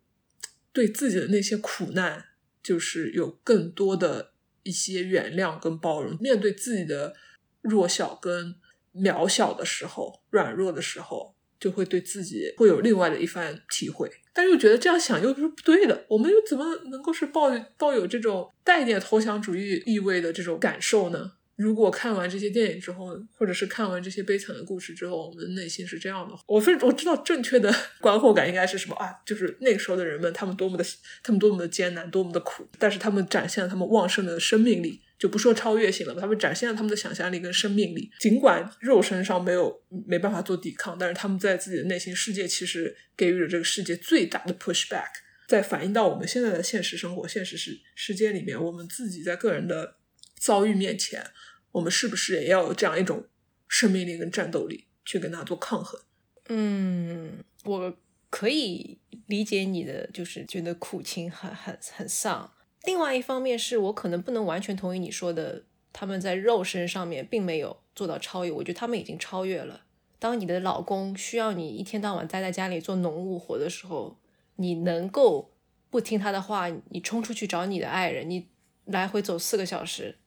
[0.73, 2.25] 对自己的那些苦难？
[2.63, 4.31] 就是有更多的
[4.63, 7.13] 一些原谅跟包容，面对自己的
[7.61, 8.55] 弱小跟
[8.95, 14.09] 渺小的时候，软弱的时候，就会对自己会有另外的一番体会。
[14.33, 21.33] 但又觉得这样想又是不对的，我们又怎么能够是抱抱有这种带点投降主义意味的这种感受呢？
[21.55, 29.09] 如果看完这些电影之后，或者是看完这些悲惨的故事之后，我们的内心是这样的，我非我知道正确的 观后感应该是什么啊？
[29.25, 30.83] 就是那个时候的人们，他们多么的，
[31.21, 38.09] 他们多么的艰难，多么的苦，但是他们展现了他们旺盛的生命力，就不说超越性了，他们展现了他们的想象力跟生命力。
[38.19, 45.09] 尽管肉身上没有没办法做抵抗，但是他们在自己的内心世界，其实给予了这个世界最大的 pushback。
[45.47, 49.97] 在反映到我们现在的现实生活、现实世世界里面，我们自己在个人的。
[50.43, 51.25] 遭遇面前，
[51.71, 53.27] 我们是不是也要有这样一种
[53.69, 56.01] 生命力跟战斗力去跟他做抗衡？
[56.49, 57.97] 嗯，我
[58.29, 65.63] 可以理解你的，就是觉得苦情很很很丧，另外一方面是我可能不能完全同意你说的，
[65.93, 69.85] 他们在肉身上面并没有做到超越，我觉得他们已经超越了。
[70.19, 74.19] 当你的老公需要你一天到晚待在家里做农务活的时候，
[74.57, 75.53] 你能够
[75.89, 78.49] 不听他的话，你冲出去找你的爱人，你
[78.83, 80.17] 来回走四个小时，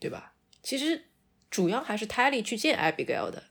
[0.00, 0.34] 对吧？
[0.62, 1.04] 其实
[1.48, 3.44] 主要还是 Tally 去见 Abigail 的。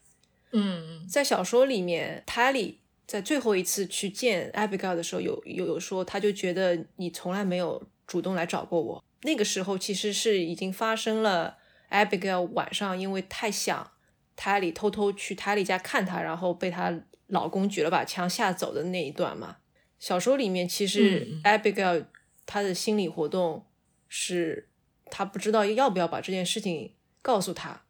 [0.52, 2.76] 嗯在小说里面，Tally
[3.06, 9.04] 在最后一次去见 Abigail 的时候，有有有说，他就觉得你从来没有主动来找过我。
[9.22, 11.58] 那个时候其实是已经发生了
[11.90, 13.92] ，Abigail 晚上因为太想
[14.38, 19.58] Tally，偷偷去 Tally 家看他，然后被她老公举了把枪吓走的那一段嘛。
[20.00, 22.06] 小说里面其实嗯 Abigail
[22.46, 23.66] 她的心理活动
[24.08, 24.69] 是，
[25.12, 27.82] 他不知道要不要把这件事情告诉他。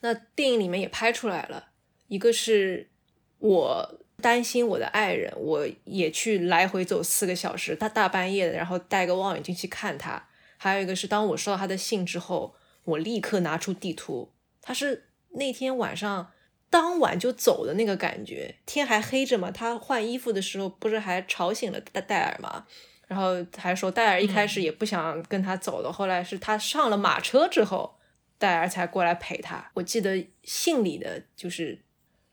[0.00, 1.68] 那电影里面也拍出来了，
[2.08, 2.90] 一个是
[3.38, 10.28] 我担心我的爱人，我也去来回走四个小时，他大半夜的，然后带个望远镜去看他。
[10.56, 12.54] 还有一个是，当我收到他的信之后，
[12.84, 14.32] 我立刻拿出地图。
[14.60, 16.30] 他是那天晚上
[16.70, 19.50] 当晚就走的那个感觉，天还黑着嘛。
[19.50, 22.66] 他换衣服的时候，不是还吵醒了戴戴尔吗？
[23.12, 27.98] 然后还说戴尔一开始也不想跟他走的，后来是他上了马车之后，
[28.38, 29.70] 戴尔才过来陪他。
[29.74, 31.78] 我记得信里的就是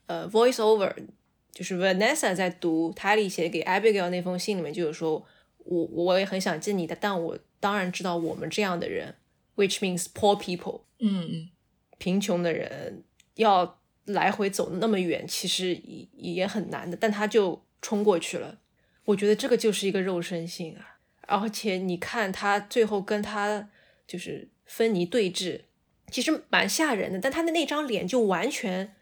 [0.06, 0.90] 呃 voice over，
[1.52, 5.26] 就是 Vanessa 在读 Tally 写给 Abigail 那封信里面就有说，
[5.58, 9.16] 我我也很想见你的，但我当然知道我们这样的人
[9.58, 11.50] ，which means poor people，嗯嗯
[11.98, 13.04] 贫穷的人
[13.36, 18.60] 要来回走那么远，其实也也很难的，但他就冲过去了。
[19.10, 23.70] 我觉得这个就是一个肉身性啊，而且你看他最后跟他
[24.08, 25.62] 就是芬妮对峙，
[26.12, 28.94] 其实蛮吓人的，但他的那张脸就完全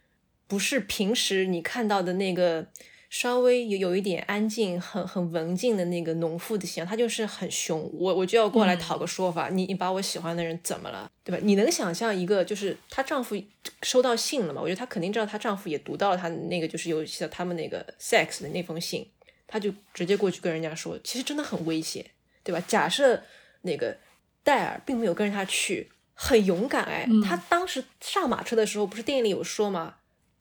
[0.47, 2.67] 不是平时你看到的那个
[3.09, 7.89] 稍微有有一点安静、很很文静的那个农妇的形象，他就是很凶。
[7.93, 11.41] 我我就要过来讨个说法，你你把我喜欢的人怎么了，对吧？
[11.43, 13.35] 你能想象一个就是她丈夫
[13.83, 14.61] 收到信了吗？
[14.61, 19.05] 我觉得她肯定知道她丈夫也读到了她那个就是有写他们那个 sex 的那封信，
[19.47, 22.05] 她就直接过去跟人家说，其实真的很危险，
[22.43, 22.61] 对吧？
[22.67, 23.23] 假设
[23.61, 23.97] 那个
[24.43, 29.95] 戴尔并没有跟着他去，很勇敢哎，他当时上马车的时候，不是电影里有说吗？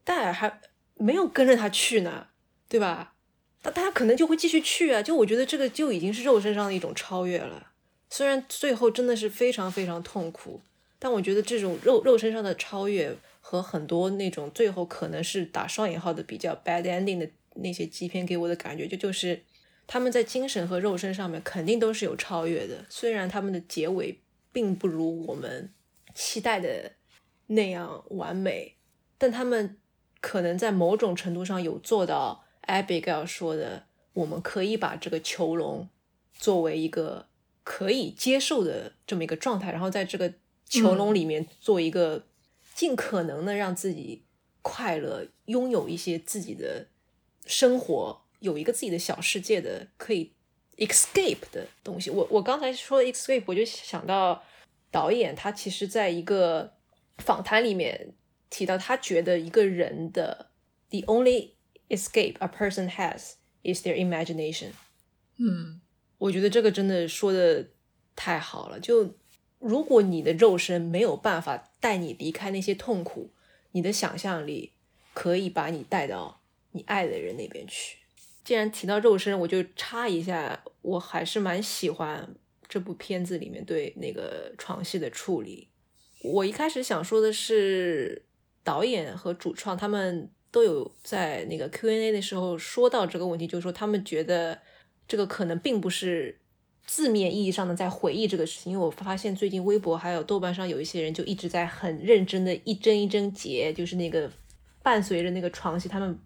[0.04, 0.60] 戴尔还
[0.94, 2.28] 没有跟着他去呢，
[2.68, 3.14] 对吧？
[3.62, 5.02] 那他可能就会继续去啊。
[5.02, 7.72] 就我觉得这个就已经是肉身上的一种超越了。
[8.08, 10.62] 虽然最后真的是非常非常痛苦，
[10.98, 19.42] 但我觉得这种肉肉身上的超越和很多那种最后可能是打双引号的比较 bad ending 的那些基片给我的感觉，就就是
[19.86, 24.20] 他们在精神和肉身上面肯定都是有超越的，虽然他们的结尾
[24.52, 25.72] 并不如我们
[26.14, 26.92] 期待的
[27.48, 28.76] 那样完美，
[29.18, 29.76] 但他们
[30.20, 35.88] 可能在某种程度上有做到 Abigail 说的，我们可以把这个囚笼
[36.34, 37.28] 作为一个
[37.62, 40.34] 可以接受的这么一个状态，然后在这个
[40.68, 42.26] 囚笼里面做一个
[42.74, 44.24] 尽可能的让自己
[44.62, 46.88] 快乐，拥有一些自己的
[47.46, 50.32] 生活，有一个自己的小世界的可以
[50.76, 52.10] escape 的东西。
[52.10, 54.42] 我我刚才说 escape，我就想到
[54.90, 56.74] 导演他其实在一个
[57.18, 58.12] 访谈里面
[58.50, 60.50] 提到，他觉得一个人的
[60.90, 61.52] the only
[61.88, 64.70] escape a person has is their imagination。
[65.38, 65.80] 嗯
[66.18, 67.68] 我觉得这个真的说的
[68.14, 68.80] 太好了。
[68.80, 69.14] 就
[69.58, 73.30] 如果你的肉身没有办法带你离开那些痛苦，
[73.72, 74.72] 你的想象力
[75.12, 76.35] 可以把你带到
[76.76, 77.96] 你爱的人那边去。
[78.44, 82.36] 既然提到肉身，我就插一下，我还是蛮喜欢
[82.68, 85.68] 这部片子里面对那个床戏的处理。
[86.22, 88.24] 我一开始想说的是，
[88.62, 94.60] 导演和主创他们都有在那个 Q&A 的时候说到这个问题，就是说他们觉得
[95.08, 96.38] 这个可能并不是
[96.86, 104.30] 字面意义上的在回忆这个事情，因为我发现最近微博还有豆瓣上有一些人就一直在很认真的一帧一帧截，就是那个
[104.82, 106.18] 伴随着那个床戏，他们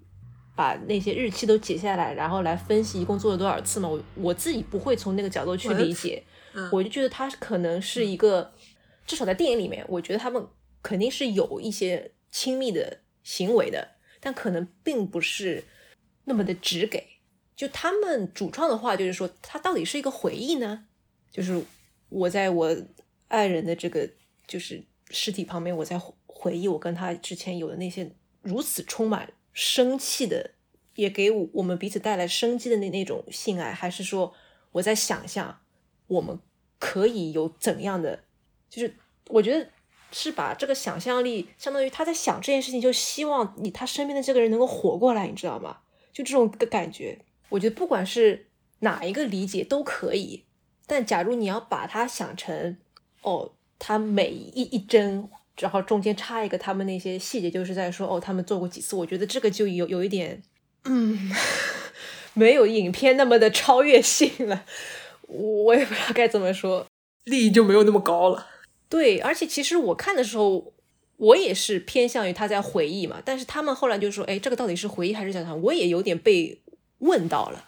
[0.61, 3.89] 把那些日期都截下来，然后来分析一共做了多少次嘛。
[3.89, 8.53] 我我自己不会从那个角度去理解，嗯我就觉得他可能是一个，
[9.07, 10.47] 至少在电影里面，我觉得他们
[10.83, 15.65] 肯定是有一些亲密的行为的，但可能并不是
[16.25, 17.07] 那么的直给。
[17.57, 20.85] 就他们主创的话，就是说，它到底是一个回忆呢？
[21.31, 21.59] 就是
[22.11, 22.77] 我在我
[23.29, 24.07] 爱人的这个
[24.47, 28.11] 就是尸体旁边，我在回回忆我跟他之前有的那些
[28.43, 30.53] 如此充满生气的，
[30.95, 34.33] 也给我我们彼此带来生机的那那种性爱，还是说
[34.73, 35.61] 我在想象
[36.07, 36.39] 我们
[36.79, 38.25] 可以有怎样的？
[38.69, 38.95] 就是
[39.29, 39.69] 我觉得
[40.13, 45.79] 是把这个想象力，相当于他在想这件事情，就希望你他身边的这个人能够活过来，你知道吗？
[46.13, 48.49] 就这种个感觉，我觉得不管是
[48.81, 50.45] 哪一个理解都可以，
[50.87, 52.77] 但假如你要把它想成，
[53.23, 55.29] 哦，他每一一帧，
[55.61, 60.43] 然后中间插一个他们那些细节，就是在说，哦，他们做过几次，我觉得这个就有有一点，
[60.85, 61.31] 嗯，
[62.35, 64.65] 没有影片那么的超越性了。
[65.29, 66.87] 我也不知道该怎么说，
[67.25, 68.49] 利益就没有那么高了。
[68.89, 70.73] 对，而且其实我看的时候，
[71.17, 73.23] 我也是偏向于他在回忆嘛。
[73.25, 75.63] 但是他们后来就说，哎，这个到底是回忆还是想象？
[75.63, 76.61] 我也有点被
[76.99, 77.67] 问到了。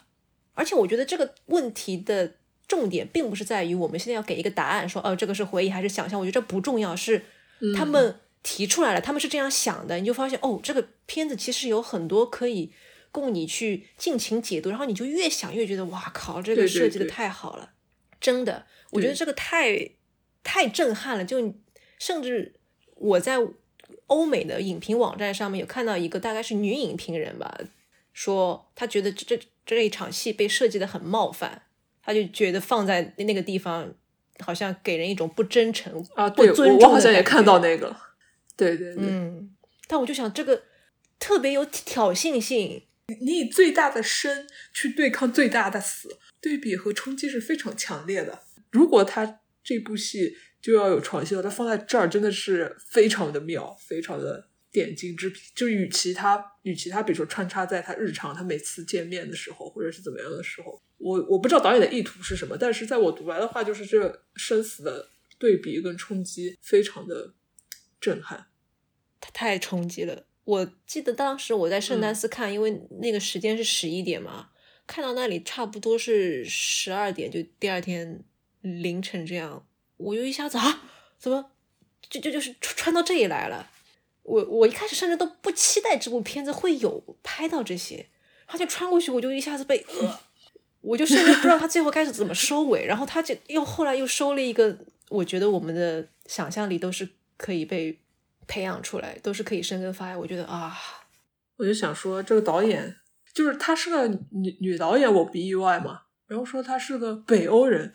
[0.55, 2.33] 而且我觉得这个问题的
[2.67, 6.19] 重点并不是在于我们现在要给一个答案，说，哦，这个是回忆还是想象？
[6.19, 7.25] 我觉得这不重要，是
[7.75, 9.99] 他们提出来了，他们是这样想的。
[9.99, 12.73] 你就发现，哦，这个片子其实有很多可以
[13.11, 17.73] 供你去尽情解读，然后你就越想越觉得，哇靠，这个设计的太好了，
[18.21, 19.93] 真的，我觉得这个太。
[20.45, 21.25] 太震撼了！
[21.25, 21.55] 就
[22.01, 22.59] 甚至
[22.97, 23.39] 我在
[24.09, 27.61] 欧美的影评网站上面有看到一个大概是女影评人吧，
[28.13, 31.63] 说她觉得这这这一场戏被设计的很冒犯，
[32.03, 33.95] 她就觉得放在那个地方
[34.41, 37.95] 好像给人一种不真诚啊，对，我我好像也看到那个，
[38.57, 39.51] 对对对，嗯，
[39.87, 40.63] 但我就想这个
[41.19, 42.87] 特别有挑衅性，
[43.21, 48.43] 你以最大的生去对抗最大的死，对比和冲击是非常强烈的。
[48.71, 49.41] 如果他。
[49.65, 55.39] 这部戏就要有创新了，他放在这儿真的是非常的妙，非常的点睛之笔。
[55.55, 67.35] 就与其他与其他，比如说穿插在他日常，他每次见面的时候，或者是怎么样的时候，我我不知道导演的意图是什么，但是在我读来的话，就是这生死的对比跟冲击非常的
[68.01, 68.47] 震撼，
[69.21, 70.27] 它太冲击了。
[70.45, 74.51] 我记得当时我在圣丹斯看，因为那个时间是十一点嘛，
[74.87, 78.25] 看到那里差不多是十二点，就第二天。
[78.65, 79.67] 凌晨这样，
[79.97, 80.85] 我又一下子啊，
[81.19, 81.51] 怎么
[82.09, 83.72] 就就就是穿到这里来了？
[84.23, 88.07] 我我一开始甚至都不期待这部片子会有拍到这些，
[88.47, 90.21] 他就穿过去，我就一下子被呃，
[90.81, 94.77] 我就甚至不知道他最后开始怎么收尾，然后他就又后来又收了一个，
[95.09, 97.99] 我觉得我们的想象力都是可以被
[98.47, 100.19] 培养出来，都是可以生根发芽。
[100.19, 100.77] 我觉得啊，
[101.57, 102.97] 我就想说这个导演
[103.35, 106.03] 就是她是个女女导演，我不意外嘛。
[106.29, 107.93] 然后说他是个北欧人。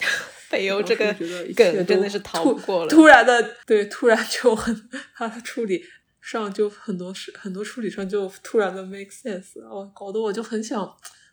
[0.50, 1.12] 北欧这个
[1.54, 2.88] 梗真的是逃不过了。
[2.88, 5.84] 突然的，对，突然就很， 他的处理
[6.28, 10.86] 上就很多事，很多处理上就突然的 make sense，哦，搞得我就很想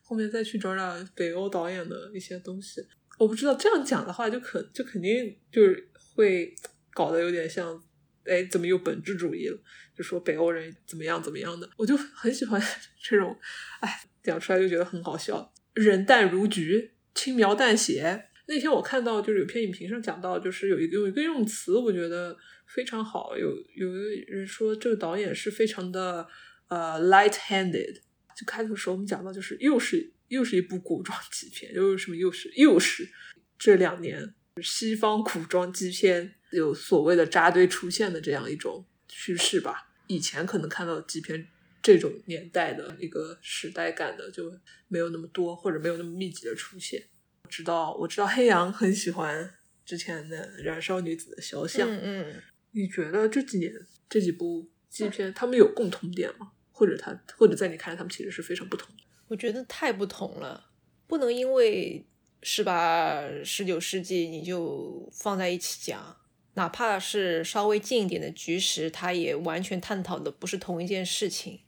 [0.03, 2.81] 后面再去找找北欧导演的一些东西。
[3.19, 6.55] 我不知道这样讲的话，就可就肯定就是会
[6.93, 7.83] 搞得有点像，
[8.25, 9.59] 哎，怎么又本质主义了？
[9.97, 12.63] 就说北欧人怎么样怎么样的，我就很喜欢
[13.03, 13.37] 这种，
[13.81, 18.29] 哎，讲出来就觉得很好笑，人淡如菊，轻描淡写。
[18.47, 22.37] 那天我看到就是有篇影评上讲到，就是有一个有一个用词，我觉得
[22.75, 23.37] 非常好。
[23.37, 23.89] 有有
[24.27, 26.27] 人说这个导演是非常的
[26.69, 28.01] 呃 light-handed。
[28.37, 33.09] 就开头时候我们讲到，就是又是又是一部古装机片，又是什么又是又是
[33.57, 39.93] 这两年西方古装机片有所谓的扎堆出现的这样一种趋势吧。
[40.09, 41.47] 以前可能看到机片
[41.81, 44.53] 这种年代的一个时代感的就
[44.89, 47.05] 没有那么多，或者没有那么密集的出现。
[47.49, 49.55] 知道，我知道黑羊很喜欢
[49.87, 51.89] 之前的《燃烧女子的肖像》。
[51.93, 52.43] 嗯嗯，
[52.75, 53.73] 你觉得这几年
[54.09, 56.53] 这几部纪录片，他们有共同点吗？
[56.73, 59.03] 或者他，或者在你看来，他们其实是非常不同的？
[59.29, 60.71] 我觉得太不同了，
[61.07, 62.05] 不能因为
[62.43, 63.23] 是吧？
[63.45, 66.17] 十九世纪你就放在一起讲，
[66.55, 71.61] 哪怕是稍微近一点的局势，它也完全探讨的不是同一件事情。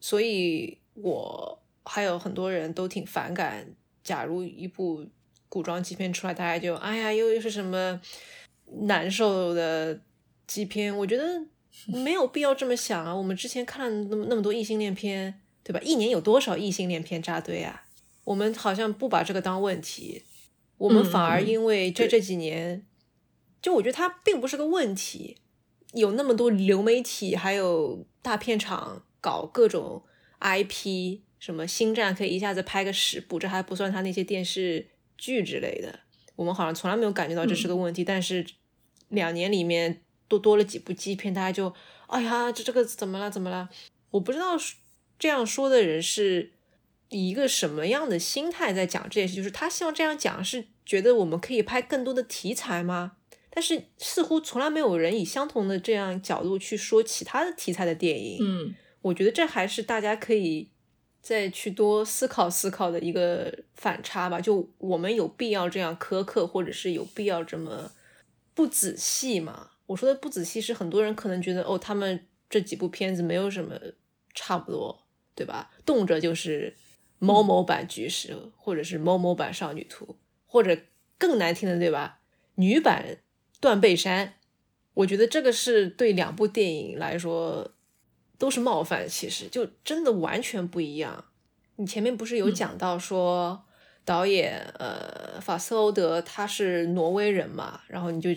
[0.00, 5.06] 所以我还有很多人都挺反感，假如一部。
[5.46, 8.00] 古装基片出来，大家就哎呀，又又是什么
[8.88, 10.00] 难受的
[10.46, 10.96] 基片？
[10.96, 11.46] 我觉得
[11.86, 13.14] 没有必要这么想啊。
[13.14, 15.80] 我们之前看了那么那么多异性恋片，对吧？
[15.80, 17.84] 一年有多少异性恋片扎堆啊？
[18.24, 20.22] 我们好像不把这个当问题，
[20.78, 22.86] 我们反而因为这这几年，
[23.60, 25.38] 就我觉得它并不是个问题。
[25.92, 30.02] 有那么多流媒体，还有大片厂搞各种
[30.40, 34.88] IP，什么星战可以一下子拍个十部，这还不算他那些电视。
[35.16, 36.00] 剧之类的，
[36.34, 38.02] 我们好像从来没有感觉到这是个问题。
[38.02, 38.44] 但是
[39.10, 41.74] 两年里面多多了几部基片，大家就
[42.06, 43.30] 哎呀，这这个怎么了？
[43.30, 43.68] 怎么了？
[44.10, 44.56] 我不知道
[45.18, 46.52] 这样说的人是
[47.10, 49.34] 以一个什么样的心态在讲这件事。
[49.34, 53.12] 就是他希望这样讲，是觉得我们可以拍更多的题材吗？
[53.50, 58.38] 但是似乎从来没有人以相同的这样角度去说其他的题材的电影。
[58.40, 60.70] 嗯，我觉得这还是大家可以。
[61.24, 67.92] 再去多思考思考的一个反差吧，就我们有必要这样苛刻，或者是有必要这么
[68.52, 69.70] 不仔细吗？
[69.86, 73.78] 我说的不仔细是很多人可能觉得哦，他们这几部片子没有什么
[74.34, 75.04] 差不多，
[75.34, 75.70] 对吧？
[75.84, 76.74] 动辄就是
[77.18, 80.16] 某某版菊石，或者是某某版少女图，
[80.46, 80.76] 或者
[81.18, 82.20] 更难听的，对吧？
[82.56, 83.18] 女版
[83.60, 84.34] 断背山，
[84.94, 87.72] 我觉得这个是对两部电影来说
[88.38, 91.26] 都是冒犯，其实就真的完全不一样。
[91.76, 93.64] 你前面不是有讲到说
[94.04, 98.30] 导演呃法斯欧德他是挪威人嘛，然后你就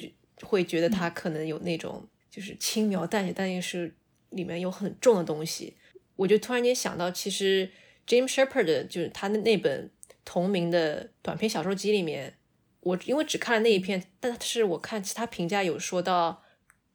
[0.44, 3.96] 会觉得他可能有那种就是轻描淡写，但是
[4.30, 5.78] 里面有很重的东西。
[6.16, 7.72] 我就突然间想到，其实
[8.06, 9.92] James Shepard 就是他的那本
[10.26, 12.36] 同名的短篇小说集里面。
[12.82, 16.42] 我因为只看了那一篇，但是我看其他评价有说到，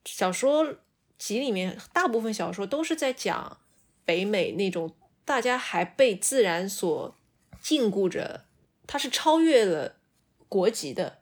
[0.07, 0.79] 小说
[1.19, 3.59] 集里面大部分小说都是在讲
[4.05, 7.15] 北美那种大家还被自然所
[7.61, 8.47] 禁锢着，
[8.87, 9.97] 它是超越了
[10.49, 11.19] 国籍的，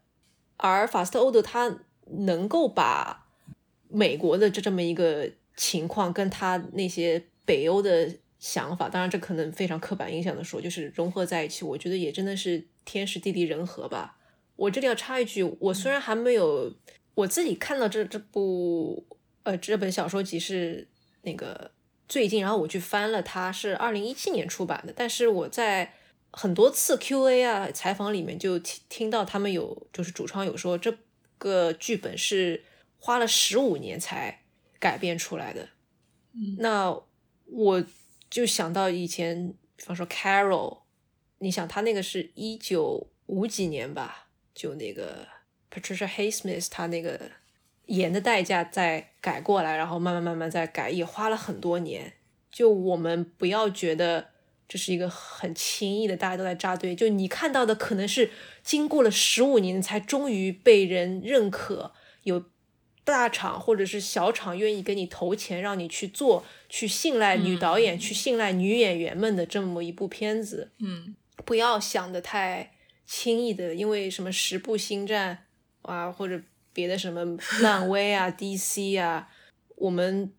[0.58, 1.80] 而法斯特欧德他
[2.11, 3.26] 能够把
[3.88, 14.16] 美国的这这么一个情况跟他那些北欧的想法，当然这可能非常刻板印象的说，就是融合在一起，我觉得也真的是天时地利人和吧。
[14.56, 16.74] 我这里要插一句，我虽然还没有
[17.14, 19.06] 我自己看到这这部
[19.42, 20.88] 呃这本小说集是
[21.22, 21.70] 那个
[22.08, 25.94] 最近，然后我去翻了，它是二零一七年出版的，但是我在
[26.30, 30.96] 很多次 Q&A 啊采访里面就听听到他们有就是主创有说这
[31.41, 32.62] 个剧本是
[33.01, 34.43] 花了十五年才
[34.78, 35.70] 改编出来的，
[36.59, 36.97] 那
[37.47, 37.84] 我
[38.28, 40.82] 就想到以前，比方说 Carol，
[41.38, 44.28] 你想他那个是一九五几年吧。
[44.53, 45.26] 就那个
[45.70, 47.18] Patricia Haysmith 他那个
[47.86, 52.12] 盐的代价再改过来，然后慢慢慢慢再改，也花了很多年。
[52.51, 54.30] 就我们不要觉得
[54.70, 56.94] 这是一个很轻易的，大家都在扎堆。
[56.94, 58.30] 就你看到的可能是
[58.62, 61.92] 经过了十五年才终于被人认可，
[62.22, 62.44] 有
[63.02, 70.70] 大厂或者是小厂愿意给你投钱让你去做，去信赖女导演，去信赖女演员们的这么一部片子。
[70.78, 72.74] 嗯，不要想的太。
[73.12, 75.36] 轻易的，因为什么十部星战
[75.82, 76.40] 啊，或者
[76.72, 77.24] 别的什么
[77.60, 79.28] 漫威啊、DC 啊，
[79.74, 80.32] 我们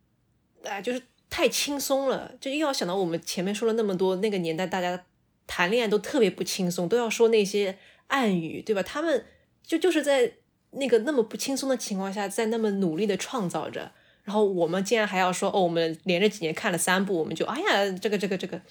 [0.63, 1.01] 啊就是
[1.32, 2.36] 太轻松了。
[2.39, 5.03] 就又要想到我们前面说了那么多，那个年代大家
[5.47, 8.84] 谈恋爱都特别不轻松，都要说那些暗语，对吧？
[8.84, 9.25] 他们
[9.65, 10.32] 就就是在
[10.71, 13.91] 那个那么不轻松的情况下，在那么努力的创造着，
[14.23, 18.61] 然后我们竟然还要说哦，我们连着几年看了三部，我们就哎呀，这个这个这个，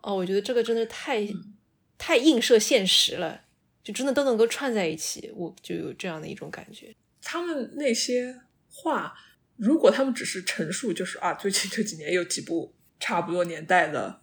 [0.00, 1.28] 哦，我觉得这个真的太。
[1.98, 3.40] 太映射现实了，
[3.82, 6.94] 就真的都能够串在一起，我就有这样的一种感觉。
[7.22, 8.38] 他们那些
[8.68, 9.14] 话，
[9.56, 14.20] 如果他们只是陈述，就是啊， 最近这几年有几部差不多年代的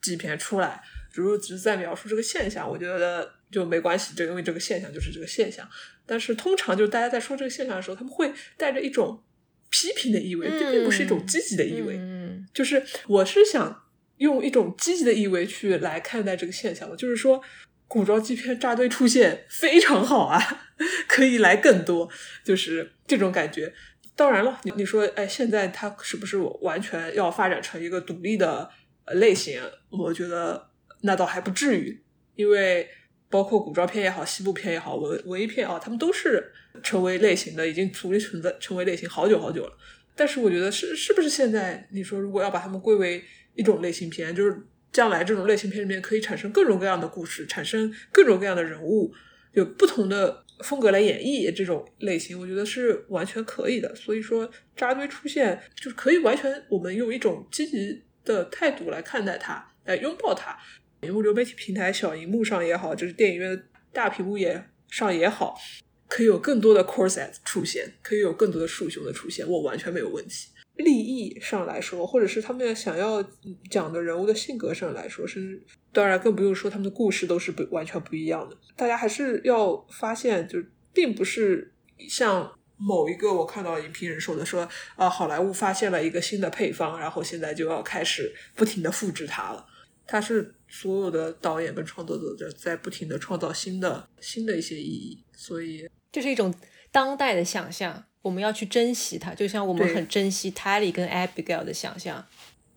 [0.00, 0.82] 纪片出来，
[1.12, 5.68] 如果只是在描述这个现象，我觉得就没关系，就因为这个现象就是这个现象。
[6.04, 9.22] 但是通常就是大家在说这个现象的时候，他们会带着一种
[9.70, 11.96] 批评的意味，这并不是一种积极的意味。
[11.96, 13.80] 嗯，就是我是想。
[14.18, 17.42] 用一种积极的意味去来看待这个现象的，就是说
[17.88, 20.40] 古装剧片扎堆出现非常好啊，
[21.08, 22.08] 可以来更多，
[22.44, 23.74] 就是这种感觉。
[24.14, 28.68] 当然了，你你说，哎，现在它是不是完全要发展成一个独立的
[29.14, 29.60] 类型？
[29.90, 30.68] 我觉得
[31.00, 32.02] 那倒还不至于，
[32.34, 32.88] 因为
[33.30, 36.52] 包括古装片也好，西部片也好，文文艺片啊，他们都是
[36.82, 39.72] 成为类型的，已经独立存在成为类型好久好久了。
[40.14, 44.54] 但是我觉得是是不是现在你说如果要把它们归为一种类型片，就是
[44.92, 49.10] 将来这种类型片里面可以产生各种各样的故事，产生各种各样的人物，
[49.52, 53.94] 有不同的风格来演绎这种类型，我觉得是完全可以的。
[53.94, 60.56] 所以说扎堆出现，就是可以完全我们用一种积极的态度来看待它，来拥抱它。
[61.02, 63.60] 荧幕流媒体平台小荧幕上也好，就是电影院
[63.92, 65.58] 大屏幕也上也好，
[66.06, 70.48] 可以有更多的 corset 出现，可以有更多的树熊的出现，我完全没有问题。
[70.76, 73.22] 利益上来说，或者是他们想要
[73.70, 75.60] 讲的人物的性格上来说，是
[75.92, 78.56] 当然更不用说他们的故事都是不完全不一样的。
[78.76, 80.58] 大家还是要发现，就
[80.92, 81.72] 并不是
[82.08, 89.66] 像某一个我看到影评人说的，说啊好莱坞发现了一个新的配方，然后现在就要开始不停的复制它了。
[90.06, 96.52] 它是所有的导演跟创作者在不停的创造新的新的一些意义，所以这是一种
[96.90, 98.04] 当代的想象。
[98.20, 102.24] 我们要去珍惜它，就像我们很珍惜 Tally 跟 Abigail 的想象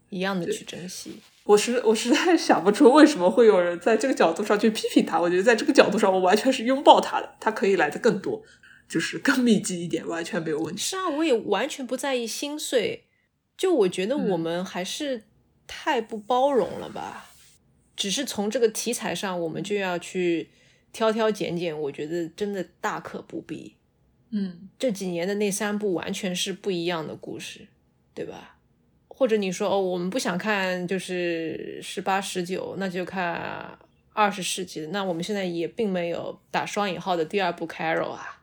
[0.09, 1.19] 一样的去珍惜。
[1.45, 5.21] 我实我实在想不出为什么会有人在这个角度上去批评他。
[5.21, 8.43] 我觉得在这个角度上，我完全是拥抱他的，他可以来的更多，
[8.89, 10.81] 就是更密集一点，完全没有问题。
[10.81, 13.05] 是啊，我也完全不在意心碎。
[13.55, 15.23] 就我觉得我们还是
[15.67, 17.29] 太不包容了吧？
[17.95, 20.49] 只是从这个题材上，我们就要去
[20.91, 23.75] 挑挑拣拣，我觉得真的大可不必。
[24.31, 27.67] 嗯，这几年的那三部完全是不一样的故事，
[28.15, 28.54] 对吧？
[29.17, 33.77] 或者你说哦，我们不想看就是十八十九，那就看
[34.11, 34.87] 二十世纪的。
[34.87, 38.41] 那我们现在也并没有打双引号的第二部 Carol 啊。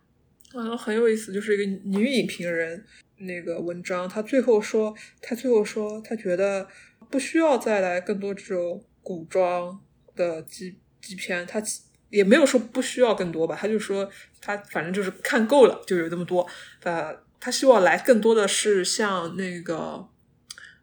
[0.54, 2.84] 嗯，很有意思，就是一个女影评人
[3.18, 6.66] 那个文章，她最后说，她最后说，她觉得
[7.10, 9.78] 不需要再来更多这种古装
[10.16, 11.62] 的基基片，她
[12.08, 14.10] 也没有说不需要更多吧，她就说
[14.40, 16.46] 她反正就是看够了，就有这么多。
[16.82, 20.06] 呃，她希望来更多的是像那个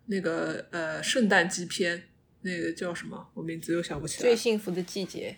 [0.09, 2.03] 那个呃圣诞季片，
[2.41, 3.31] 那个叫什么？
[3.33, 4.21] 我名字又想不起来。
[4.21, 5.37] 最幸福的季节。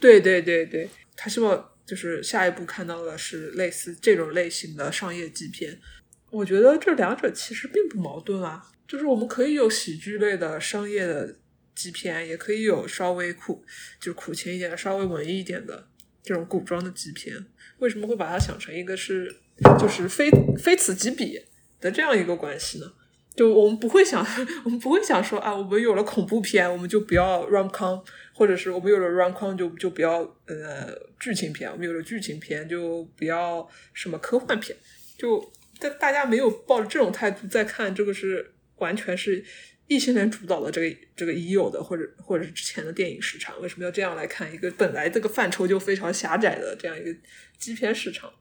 [0.00, 1.70] 对对对对，他希望。
[1.86, 5.78] 就是下一步看到的是类似这种类型的商业季片，
[6.30, 8.70] 我觉得这两者其实并不矛盾啊。
[8.88, 11.36] 就是我们可以有喜剧类的商业的
[11.74, 13.62] 基片，也可以有稍微苦，
[14.00, 15.86] 就是苦情一点、稍微文艺一点的
[16.22, 17.36] 这种古装的基片。
[17.80, 19.36] 为什么会把它想成一个是
[19.78, 21.38] 就是非非此即彼
[21.78, 22.90] 的这样一个关系呢？
[23.34, 24.24] 就我们不会想，
[24.64, 28.00] 我们不会想说啊，我们有了恐怖片，我们就不要 rom com。
[28.36, 34.76] 或者是我们有了 run 框就就不要呃剧情片，我们有了剧情片就不要什么科幻片，
[35.16, 39.44] 就大大家没有抱着这种态度在看这个是完全是
[39.86, 47.16] 异性恋主导的这个这个已有的或者或者是之前的电影市场，为什么要这样来看一个本来这个范畴就非常狭窄的这样一个
[47.56, 48.32] 基片市场？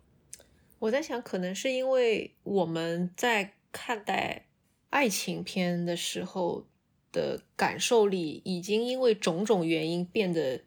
[0.79, 4.47] 我在想，可能是因为我们在看待
[4.93, 6.65] 爱情片的时候。
[7.13, 10.59] 的感受力已经因为种种原因变得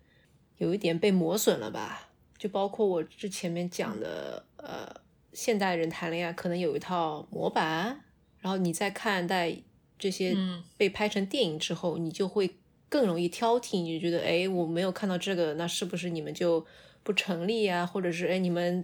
[0.59, 2.11] 有一点被磨损了吧？
[2.39, 4.89] 就包括我之前面讲的，呃，
[5.33, 8.01] 现代人谈恋爱可能有一套模板，
[8.39, 9.57] 然后你在看待
[9.99, 10.37] 这些
[10.77, 12.55] 被拍成电影之后，你就会
[12.89, 16.65] 更容易挑剔，你就觉得，哎，我没有看到这个，那是不是你们就
[17.03, 17.85] 不成立啊？
[17.85, 18.81] 或者是，哎，你们。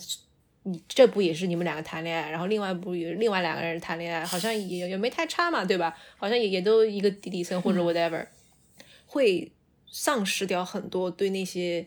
[0.65, 5.97] 你这部也是你们两个谈恋爱，然后另外一部有另外两个人谈恋爱，好像也也没太差嘛，对吧？
[6.17, 8.27] 好像也也都一个底底层或者 whatever，
[9.07, 9.51] 会
[9.91, 11.85] 丧失掉很多对那些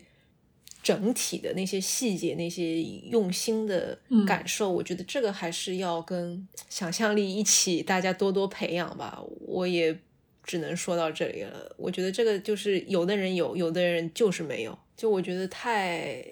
[0.82, 4.70] 整体的那些细节、那些用心的感受。
[4.70, 9.20] 我觉得这个还是要跟想象力一起，大家多多培养吧。
[9.40, 9.98] 我也
[10.44, 11.74] 只能说到这里了。
[11.78, 14.78] 我觉得这个就是有的人有，有的人就是没有。
[14.96, 16.24] 就我觉得太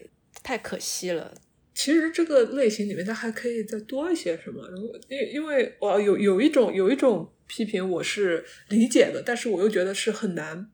[0.43, 1.33] 太可惜了。
[1.75, 4.67] 其实这个类型里面，它还可以再多一些什么？
[4.71, 10.71] 然后因因为我有有一种有一种批评，我是理解的，但是我又觉得是很难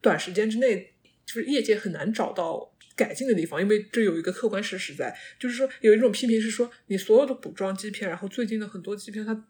[0.00, 0.94] 短时间之内，
[1.26, 9.44] 就是业界很难找到改进的地方，因为这有一个客观事实在，就是说有一种批评是说，你所有的古装基片，然后最近的很多基片，它的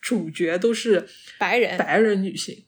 [0.00, 1.06] 主角都是
[1.38, 2.63] 白人白人女性。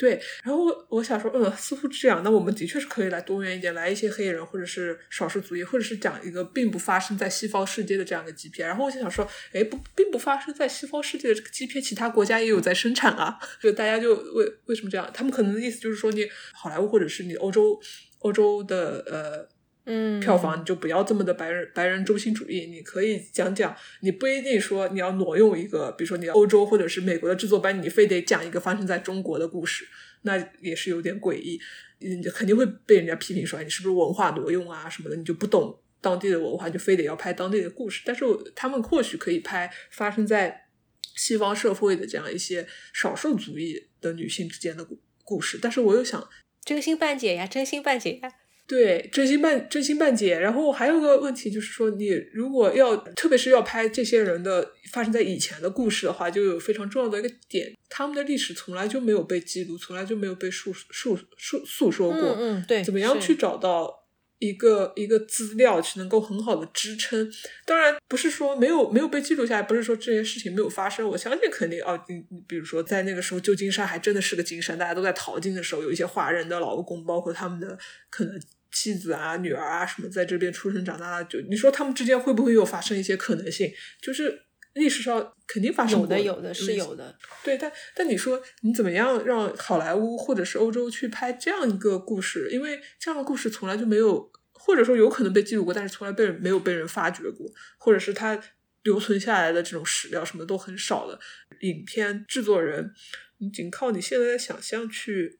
[0.00, 8.66] 对，然后我我想说，嗯，似乎这样，那我们的确是可以来多元一点，来一些黑人或者是少数族裔，或者是讲一个并不发生在西方世界的这样一个基片。
[8.66, 13.38] 然后我就想说，哎，不，并不发生在西方世界的这个基片，其他国家也有在生产啊。
[13.60, 15.10] 就大家就为为什么这样？
[15.12, 17.78] 他们可能的意思就是说，你好莱坞或者是你欧洲
[18.20, 19.59] 欧洲的呃。
[19.92, 29.84] 嗯，票房你就不要这么的白人白人中心主义，你可以讲讲，你不一定说你要挪用一个，比如说你欧洲或者是美国的制作班，你非得讲一个发生在中国的故事，
[30.22, 31.60] 那也是有点诡异，
[31.98, 38.02] 你肯定会被人家批评说你是不是文化挪用啊什么的，你就不懂当地的文化，就非得要拍当地的故事。
[38.04, 38.24] 但是
[38.54, 40.68] 他们或许可以拍发生在
[41.16, 45.58] 西方社会的这样一些少数族裔的女性之间的故故事。
[45.60, 46.28] 但是我又想，
[46.64, 48.32] 真心半解呀，真心半解呀。
[48.70, 50.38] 对，真心半真心半解。
[50.38, 62.36] 然后还有个问题就是说，你如果要，特别是要拍这些人的发生在以前的故事的话，就有非常重要的一个点，他们的历史从来就没有被记录，从来就没有被述述述诉说过。
[62.38, 62.84] 嗯，对。
[62.84, 64.06] 怎么样去找到
[64.38, 67.28] 一个一个资料，去能够很好的支撑？
[67.66, 71.08] 当然不是说没有没有被记录下来，不是说这件事情没有发生。
[71.08, 77.76] 我相信肯定啊，你你比如说在那个时候，旧金山还真的是个金山，大家都在淘金的时候，有一些华人的劳工，包括他们的
[78.08, 78.40] 可能。
[78.72, 83.72] 妻子啊，女儿啊，什么在这边出生长大的，就你说他们之间会不会有发生一些可能性？
[84.00, 84.42] 就是
[84.74, 87.18] 历史上肯定发生有的，有的是有的。
[87.42, 92.48] 对，但但你说你怎么样让好莱坞或者是欧洲去拍这样一个故事？
[92.52, 98.40] 因为这样的故事从来就没有，或者说有可能被记录过，但是从来被人没有被人发掘过，或者是他
[98.84, 101.18] 留存下来的这种史料什么都很少的。
[101.62, 102.94] 影片制作人，
[103.38, 105.39] 你仅靠你现在的想象去。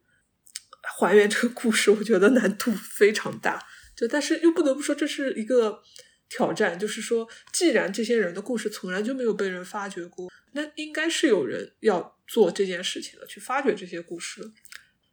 [0.83, 3.67] 还原这个故事， 我觉得难度非常大。
[3.97, 5.83] 就但是又不得不说，这是一个
[6.29, 6.79] 挑战。
[6.79, 14.53] 就是说，既然这些人的故事从来就没有被人发掘过，那应该是有人要做这件事情的，去发掘这些故事。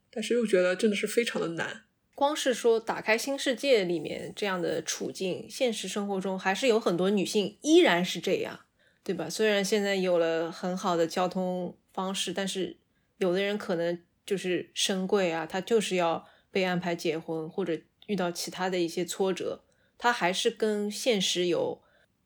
[0.09, 1.84] 但是又觉得真的是非常的难。
[2.15, 8.61] 光是说打开新世界里面这样的处境，现实生活中还是有很多女性依然是这样，
[9.03, 9.30] 对吧？
[9.30, 12.78] 虽然现在有了很好的交通方式，但是
[13.18, 14.01] 有的人可能。
[14.28, 19.63] 就是身贵啊，他就是要被安排结婚，或者遇到其他的一些挫折，
[19.97, 21.82] 他还是跟现实有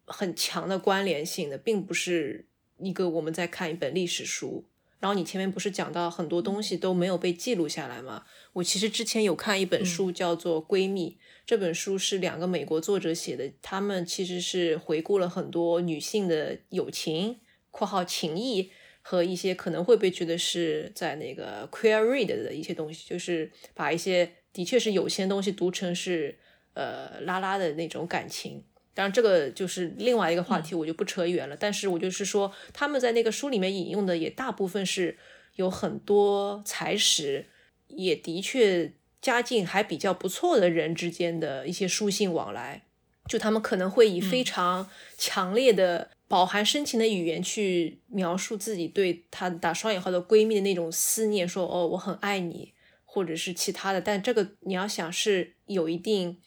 [0.06, 2.48] 很强的关联性的，并不是
[2.80, 4.66] 一个我们在看一本历史书。
[5.00, 8.24] 然后你前面不是讲到很多东西都没有被记录下来吗？
[8.54, 11.12] 我其实之前有看一本书，叫做《闺蜜》。
[11.44, 17.40] 这本书是两个美国作者写的，他们其实是回顾了很多女性的友情
[17.72, 18.72] （括号情谊）
[19.02, 26.38] 和一些可能会被觉得是在那个 queer read 的一些东西，就是把一些的确是有些东西读成是
[26.74, 28.64] 呃拉拉的那种感情。
[28.94, 31.56] 当然，这个就是另外一个话题，我就不扯远了。
[31.58, 35.18] 但是我就是说，他们在那个书里面引用的也大部分是
[35.56, 37.46] 有很多才识，
[37.88, 38.92] 也的确
[39.22, 42.84] 家境还比较不错的人之间的一些书信往来。
[43.30, 52.74] 就他们可能会以非常强烈的、饱含深情的语言去描述自己对她打双引号的闺蜜的那种思念，说：“哦，我很爱你”，
[53.06, 54.02] 或者是其他的。
[54.02, 56.40] 但这个你要想是有一定。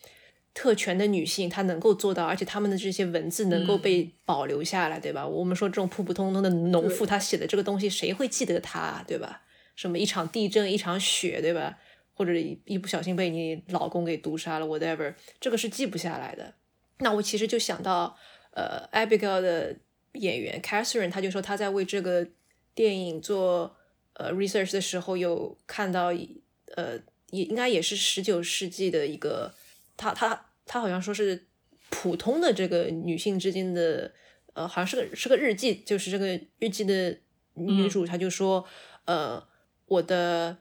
[0.56, 5.26] 特权的女性，她能够做到，而且她们的这些文字能够被保留下来，对吧？
[5.26, 9.42] 我们说这种普普通通的农妇，她写的这个东西，谁会记得她，对吧？
[9.74, 11.76] 什么一场地震，一场雪，对吧？
[12.12, 12.32] 或者
[12.66, 16.54] 一不小心被你老公给毒杀了，whatever，这个是记不下来的。
[16.98, 18.16] 那我其实就想到，
[18.54, 19.76] 呃，Abigail 的
[20.12, 22.26] 演员 Catherine，他就说他在为这个
[22.74, 23.76] 电影做
[24.14, 26.12] 呃 research 的时候，有看到，
[26.76, 26.98] 呃，
[27.30, 29.52] 也应该也是十九世纪的一个。
[29.96, 31.46] 他他他好像说是
[31.90, 34.12] 普通的这个女性之间的，
[34.54, 37.18] 呃，好像是个是个日记，就是这个日记的
[37.54, 38.64] 女主，她就说，
[39.04, 39.44] 呃，
[39.86, 40.58] 我的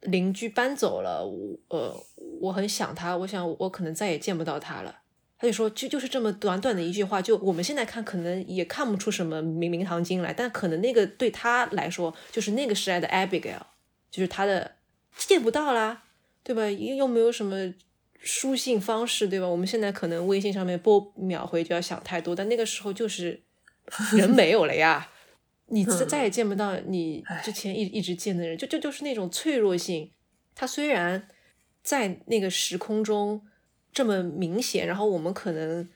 [0.00, 2.06] 邻居搬走了，我呃，
[2.40, 5.02] 我很想他，我想我可能再也见不到他了。
[5.40, 13.62] 他就说，就就是这么短短的一句话，就我们现在看可能也看不出什么名名堂经来，但可能那个对他来说，就是那个时代的 Abigail，
[14.10, 14.76] 就是他的
[15.16, 16.04] 见不到啦，
[16.44, 16.70] 对吧？
[16.70, 17.74] 又又没有什么。
[18.22, 19.48] 书信方式对吧？
[19.48, 23.40] 我们现在可能微信上面拨秒回就要想太多，但那个时候就是
[24.12, 25.08] 人没有了呀，
[25.68, 30.10] 你再再也见不到你之前一一直见的人，就就就是那种脆弱性。
[30.54, 31.28] 他虽然
[31.82, 33.40] 在那个时空中
[33.92, 35.88] 这么明显，然后我们可能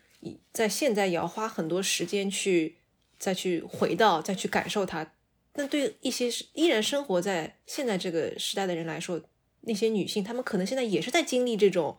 [0.53, 2.77] 在现在也要花很多时间去
[3.19, 5.13] 再去回到再去感受它。
[5.55, 9.23] 那对一些依然生活在现在这个时代的人来说，
[9.63, 11.99] 那些女性她们可能现在也是在经历这种。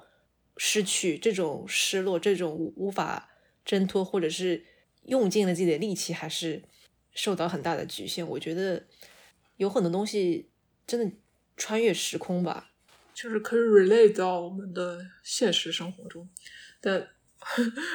[0.58, 3.30] 失去这种失落，这种无法
[3.66, 4.64] 挣脱，或者是
[5.04, 6.64] 用尽了自己的力气，还是
[7.14, 8.26] 受到很大的局限。
[8.26, 8.86] 我觉得
[9.58, 10.48] 有很多东西
[10.88, 11.14] 真的
[11.58, 12.72] 穿越时空吧，
[13.16, 16.30] 就是可以 relate 到我们的现实生活中。
[16.80, 17.08] 但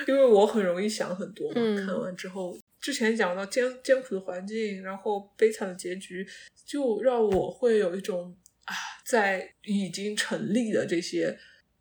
[0.09, 6.27] 因为我很容易想很多嘛，看完之后，之前讲到艰艰苦的环境，然后悲惨的结局，
[6.67, 11.39] 就让我会有一种啊，在已经成立的这些。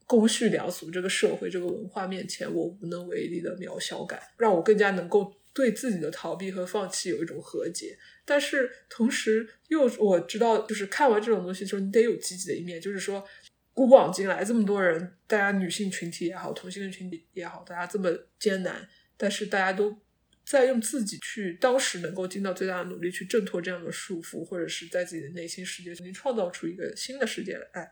[0.10, 7.98] 公序良俗，这个社会，这个文化面前，我无能为力的渺小感，让我更加能够对自己的逃避和放弃有一种和解。
[8.24, 12.80] 但是同时，又我知道，就是看完这种东西之后，你得有积极的一面。
[12.80, 13.28] 就是说，
[13.74, 18.88] 古往今来这么多人，大家女性群体也好，同性恋群体也好，大家这么艰难，
[19.18, 20.00] 但是大家都
[20.46, 27.92] 在用自己去当时能够尽到最大的努力去挣脱这样的束缚，或者是在自己的内心世界重新创造出一个新的世界来。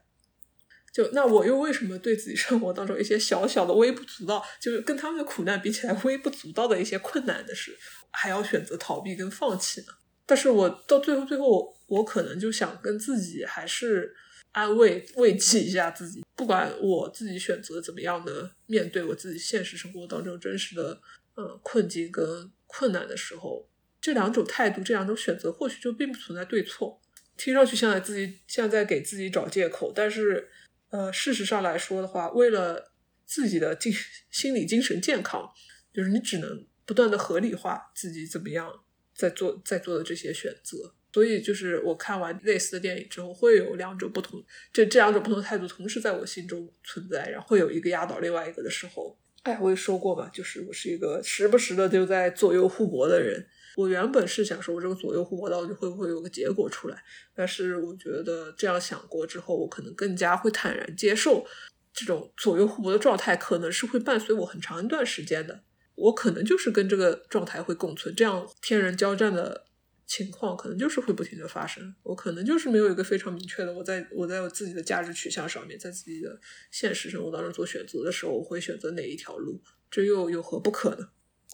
[0.98, 7.78] 就那我又为什么对自己生活当中一些小小的微不足道，就是跟他们的苦难比起来微不足道的一些困难的事，
[8.10, 9.88] 还要选择逃避跟放弃呢？
[10.26, 14.12] 但是我到最后，最后我可能就想跟自己还是
[14.54, 21.00] 安慰慰藉一下自己，不管我自己选择怎么样的面对我自己现实生活当中真实的
[21.36, 23.70] 嗯困境跟困难的时候，
[24.02, 27.00] 这两种态度，这两种选择或许就并不存在对错。
[27.38, 30.50] 听上去像在自己像在给自己找借口，但是。
[30.90, 32.92] 呃，事实上来说的话，为了
[33.26, 33.94] 自己的精
[34.32, 35.50] 心理精神健康，
[35.94, 38.72] 就是你只能不断的合理化自己怎么样
[39.14, 40.94] 在做在做的这些选择。
[41.14, 49.18] 所以，就是我看完类似的电影之后，会有两种不同，这这两种不同的态度同时在我心中存在，然后会有一个压倒另外一个的时候。
[49.42, 53.48] 哎，我也说过嘛，就是我是一个时不时的就在左右互搏的人。
[53.78, 57.04] 我原本是想说，我这个左右互搏到底会不会有个结果出来？
[57.36, 61.46] 但是我觉得这样想过之后，我可能更加会坦然接受
[61.94, 65.62] 这种左右互搏的状态，可能是会伴随我很长一段时间的。
[65.94, 69.68] 我可能就是跟这个状态会共存，这样天人交战的
[70.08, 71.94] 情况可能就是会不停的发生。
[72.02, 76.40] 我可能就是没有一个非常明确的，我在我在我自己的价值取向上面，在自己的
[76.72, 79.62] 现实生活当中做选择的时候，我会选择哪一条路？
[79.92, 81.10] 这又有何不可呢？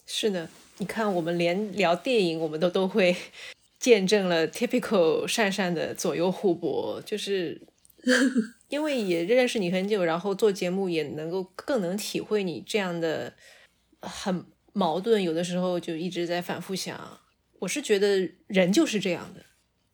[0.06, 0.48] 是的。
[0.78, 3.14] 你看，我们连聊电影，我们都都会
[3.78, 7.62] 见证了 typical 善善的左右互搏，就是
[8.68, 13.32] 因为也认识你很久，然后做节目也能够更能体会你这样的
[14.00, 17.20] 很矛盾，有的时候就一直在反复想。
[17.60, 19.44] 我是觉得人就是这样的，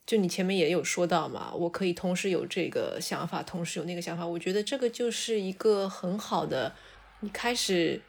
[0.06, 4.26] 就你前面也有说到嘛，我可以同时有这个想法，同时有那个想法。
[4.26, 6.74] 我觉得这个就是一个很好的，
[7.20, 8.00] 你开始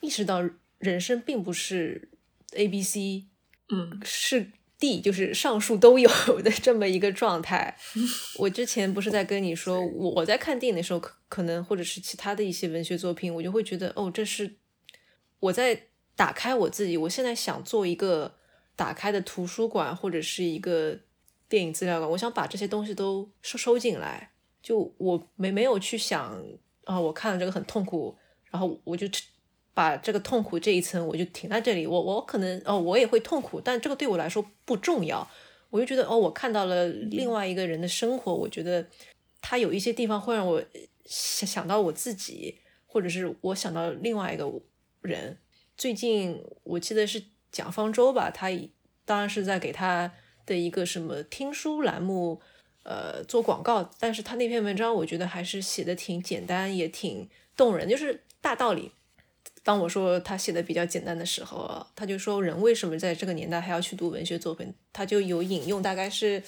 [0.00, 0.42] 意识到
[0.78, 2.10] 人生并不是
[2.52, 3.26] A、B、C，
[3.70, 6.10] 嗯，是 D，就是上述都有
[6.42, 7.76] 的这么一个状态。
[8.38, 14.56] 我之前不是在跟你说， 我我在看电影的时候，可可能或者是其他的一些文学作品，我就会觉得，哦，这是
[15.40, 16.96] 我在打开我自己。
[16.96, 18.36] 我现在想做一个
[18.74, 20.98] 打开的图书馆，或者是一个
[21.48, 24.32] 电影资料馆，我想把这些东西都收收进来。
[24.62, 26.36] 就我没没有去想
[26.84, 28.16] 啊，我看了这个很痛苦，
[28.50, 29.06] 然后我就
[29.76, 31.86] 把这个痛苦这一层我就停在这里。
[31.86, 35.28] 我我可能哦，我也会痛苦，但这个对我来说不重要。
[35.68, 38.86] 我就觉得哦，我看到了另外一个人的生活，我觉得
[39.42, 40.64] 他有一些地方会让我
[41.04, 44.50] 想想到我自己，或者是我想到另外一个
[45.02, 45.36] 人。
[45.76, 47.22] 最近我记得是
[47.52, 48.48] 蒋方舟吧，他
[49.04, 50.10] 当然是在给他
[50.46, 52.40] 的一个什么听书栏目
[52.84, 58.92] 呃做广告，但是他那篇文章我觉得还是写的挺简单，也挺动人，就是大道理。
[59.66, 64.72] 当我说他写的比较简单的时候，他就说人为什么在这个年代还要去读文学作品？
[64.92, 66.40] 他就有引用，大概是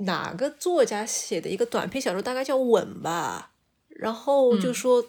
[0.00, 3.52] 哪个作家写的一个短篇小说，大概叫《吻》吧。
[3.88, 5.06] 然后就说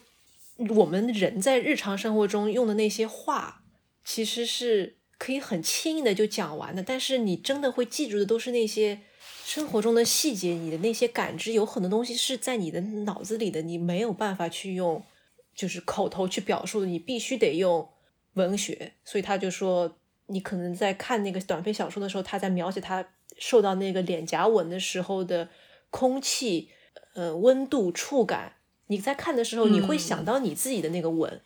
[0.69, 3.61] 我们人在日常生活中用的那些话，
[4.05, 9.01] 其实是可以很轻易的就讲完的，但是你真的会记住的都是那些
[9.43, 15.03] 生活中的细节，你的那些感知，有很多东西是在你的脑子里的，你没有办法去用。
[15.57, 17.89] 就是口头去表述，你必须得用
[18.35, 19.97] 文学，所以他就说，
[20.27, 23.03] 你可能在看那个短篇小说的时候，他在描写他
[23.39, 25.49] 受到那个脸颊吻的时候的
[25.89, 26.69] 空气、
[27.15, 28.53] 呃温度、触感。
[28.85, 31.41] 你在看的时候，你会想到你自己的那个吻。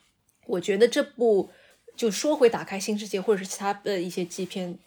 [0.46, 1.48] 我觉得这部
[1.96, 4.78] 就说回打开新世界，或者是其他的一些纪片，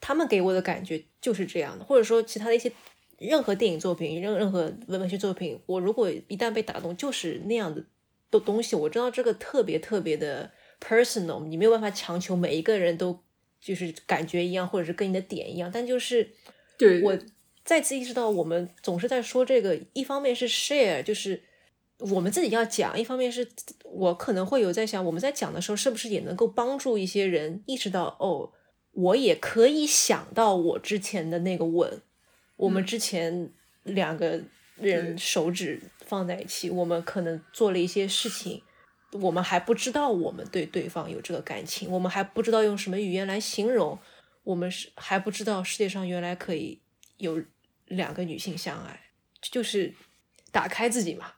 [0.00, 2.70] 他们给我的感觉就是这样的，或者说其他的一些
[3.18, 7.84] 任何电影作品、任任何文文学作品，我如果一旦被打动，就是那样的。
[8.30, 10.50] 的东西我知道这个特别特别的
[10.80, 13.18] personal，你没有办法强求每一个人都
[13.60, 15.70] 就是感觉一样，或者是跟你的点一样。
[15.72, 16.30] 但就是
[16.76, 17.18] 对我
[17.64, 21.42] 再次意识到，我们总是在说这个，一方面是 share，就是
[21.98, 23.48] 我们自己要讲；一方面是
[23.84, 28.52] 我可能会有在想，我们在讲的时候是不是也能够帮助一些人意识到，哦，
[28.92, 32.00] 我也可以想到我之前的那个吻，
[32.56, 33.50] 我们之前
[33.84, 34.40] 两个
[34.76, 35.80] 人手指。
[36.08, 38.62] 放在一起，我们可能做了一些事情，
[39.12, 43.98] 我们还不知道我们对对方有这个感情，我们还不知道用什么语言来形容，
[44.42, 46.80] 我们是还不知道世界上原来可以
[47.18, 47.42] 有
[47.84, 49.10] 两个女性相爱，
[49.42, 49.94] 就是
[50.50, 51.32] 打开自己嘛，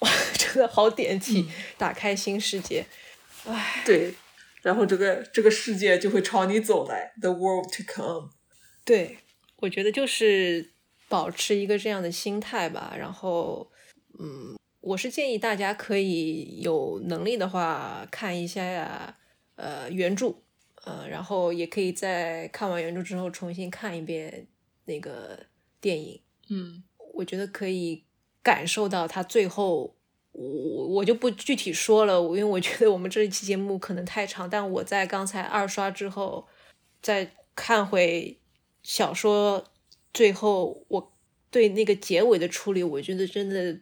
[0.00, 1.46] 哇， 真的好点题，
[1.76, 2.86] 打开新世界，
[3.46, 4.14] 唉，对，
[4.62, 8.30] 然后这个这个世界就会朝你走来，the world to come，
[8.86, 9.18] 对，
[9.56, 10.72] 我觉得就是
[11.10, 13.70] 保持一个这样的心态吧，然后。
[14.18, 19.16] 嗯，我是建议大家可以有能力的话看一下呀，
[19.56, 20.36] 呃，原著，
[20.84, 24.46] 呃，然后也可以在看完原著之后重新看一遍
[24.84, 25.46] 那个
[25.80, 26.20] 电影。
[26.48, 26.84] 嗯，
[27.14, 28.04] 我觉得可以
[28.42, 29.96] 感受到他最后，
[30.32, 34.48] 我我就不具体说了，因为我觉得我们这一期节目可能太长。
[34.48, 36.46] 但我在刚才二刷之后，
[37.02, 38.38] 再看回
[38.82, 39.64] 小说
[40.12, 41.12] 最后，我
[41.50, 43.80] 对那个结尾的处理，我觉得真的。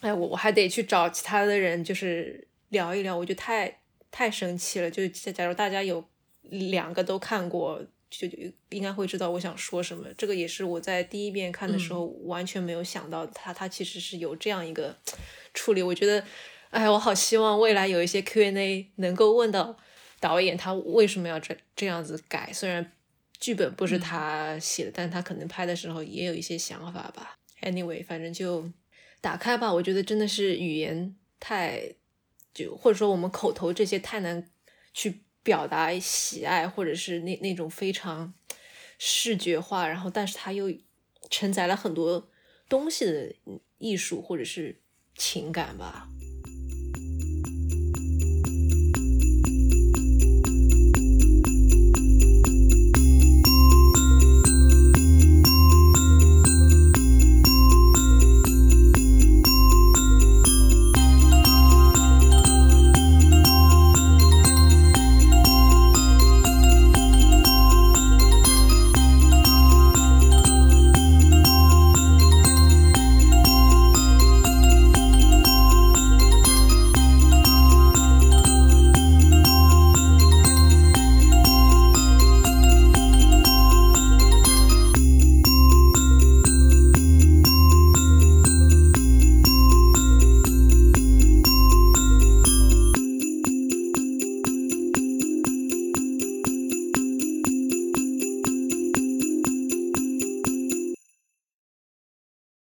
[0.00, 3.16] 哎，我我还得去找其他的人，就是聊一聊。
[3.16, 3.80] 我就太
[4.10, 4.88] 太生气了。
[4.88, 6.04] 就假如大家有
[6.42, 8.28] 两个都看过，就
[8.68, 10.06] 应该会知道我想说什么。
[10.16, 14.96] 这个也是我在第一遍看的时候完全没有想到，他他其实是有这样一个
[15.52, 15.82] 处理。
[15.82, 16.24] 我觉得，
[16.70, 19.76] 哎，我好希望未来有一些 Q&A 能够问到
[20.20, 22.52] 导演他为什么要这这样子改。
[22.52, 22.92] 虽然
[23.40, 27.34] 剧本不是他写的，但他可能拍的时候也有一些想法吧。
[27.62, 28.70] Anyway，反正就。
[29.20, 31.94] 打开吧，我觉得真的是语言太
[32.54, 34.48] 就或者说我们口头这些太难
[34.94, 38.32] 去表达喜爱，或者是那那种非常
[38.98, 40.72] 视觉化，然后但是它又
[41.30, 42.30] 承载了很多
[42.68, 43.34] 东西的
[43.78, 44.80] 艺术或者是
[45.16, 46.08] 情感吧。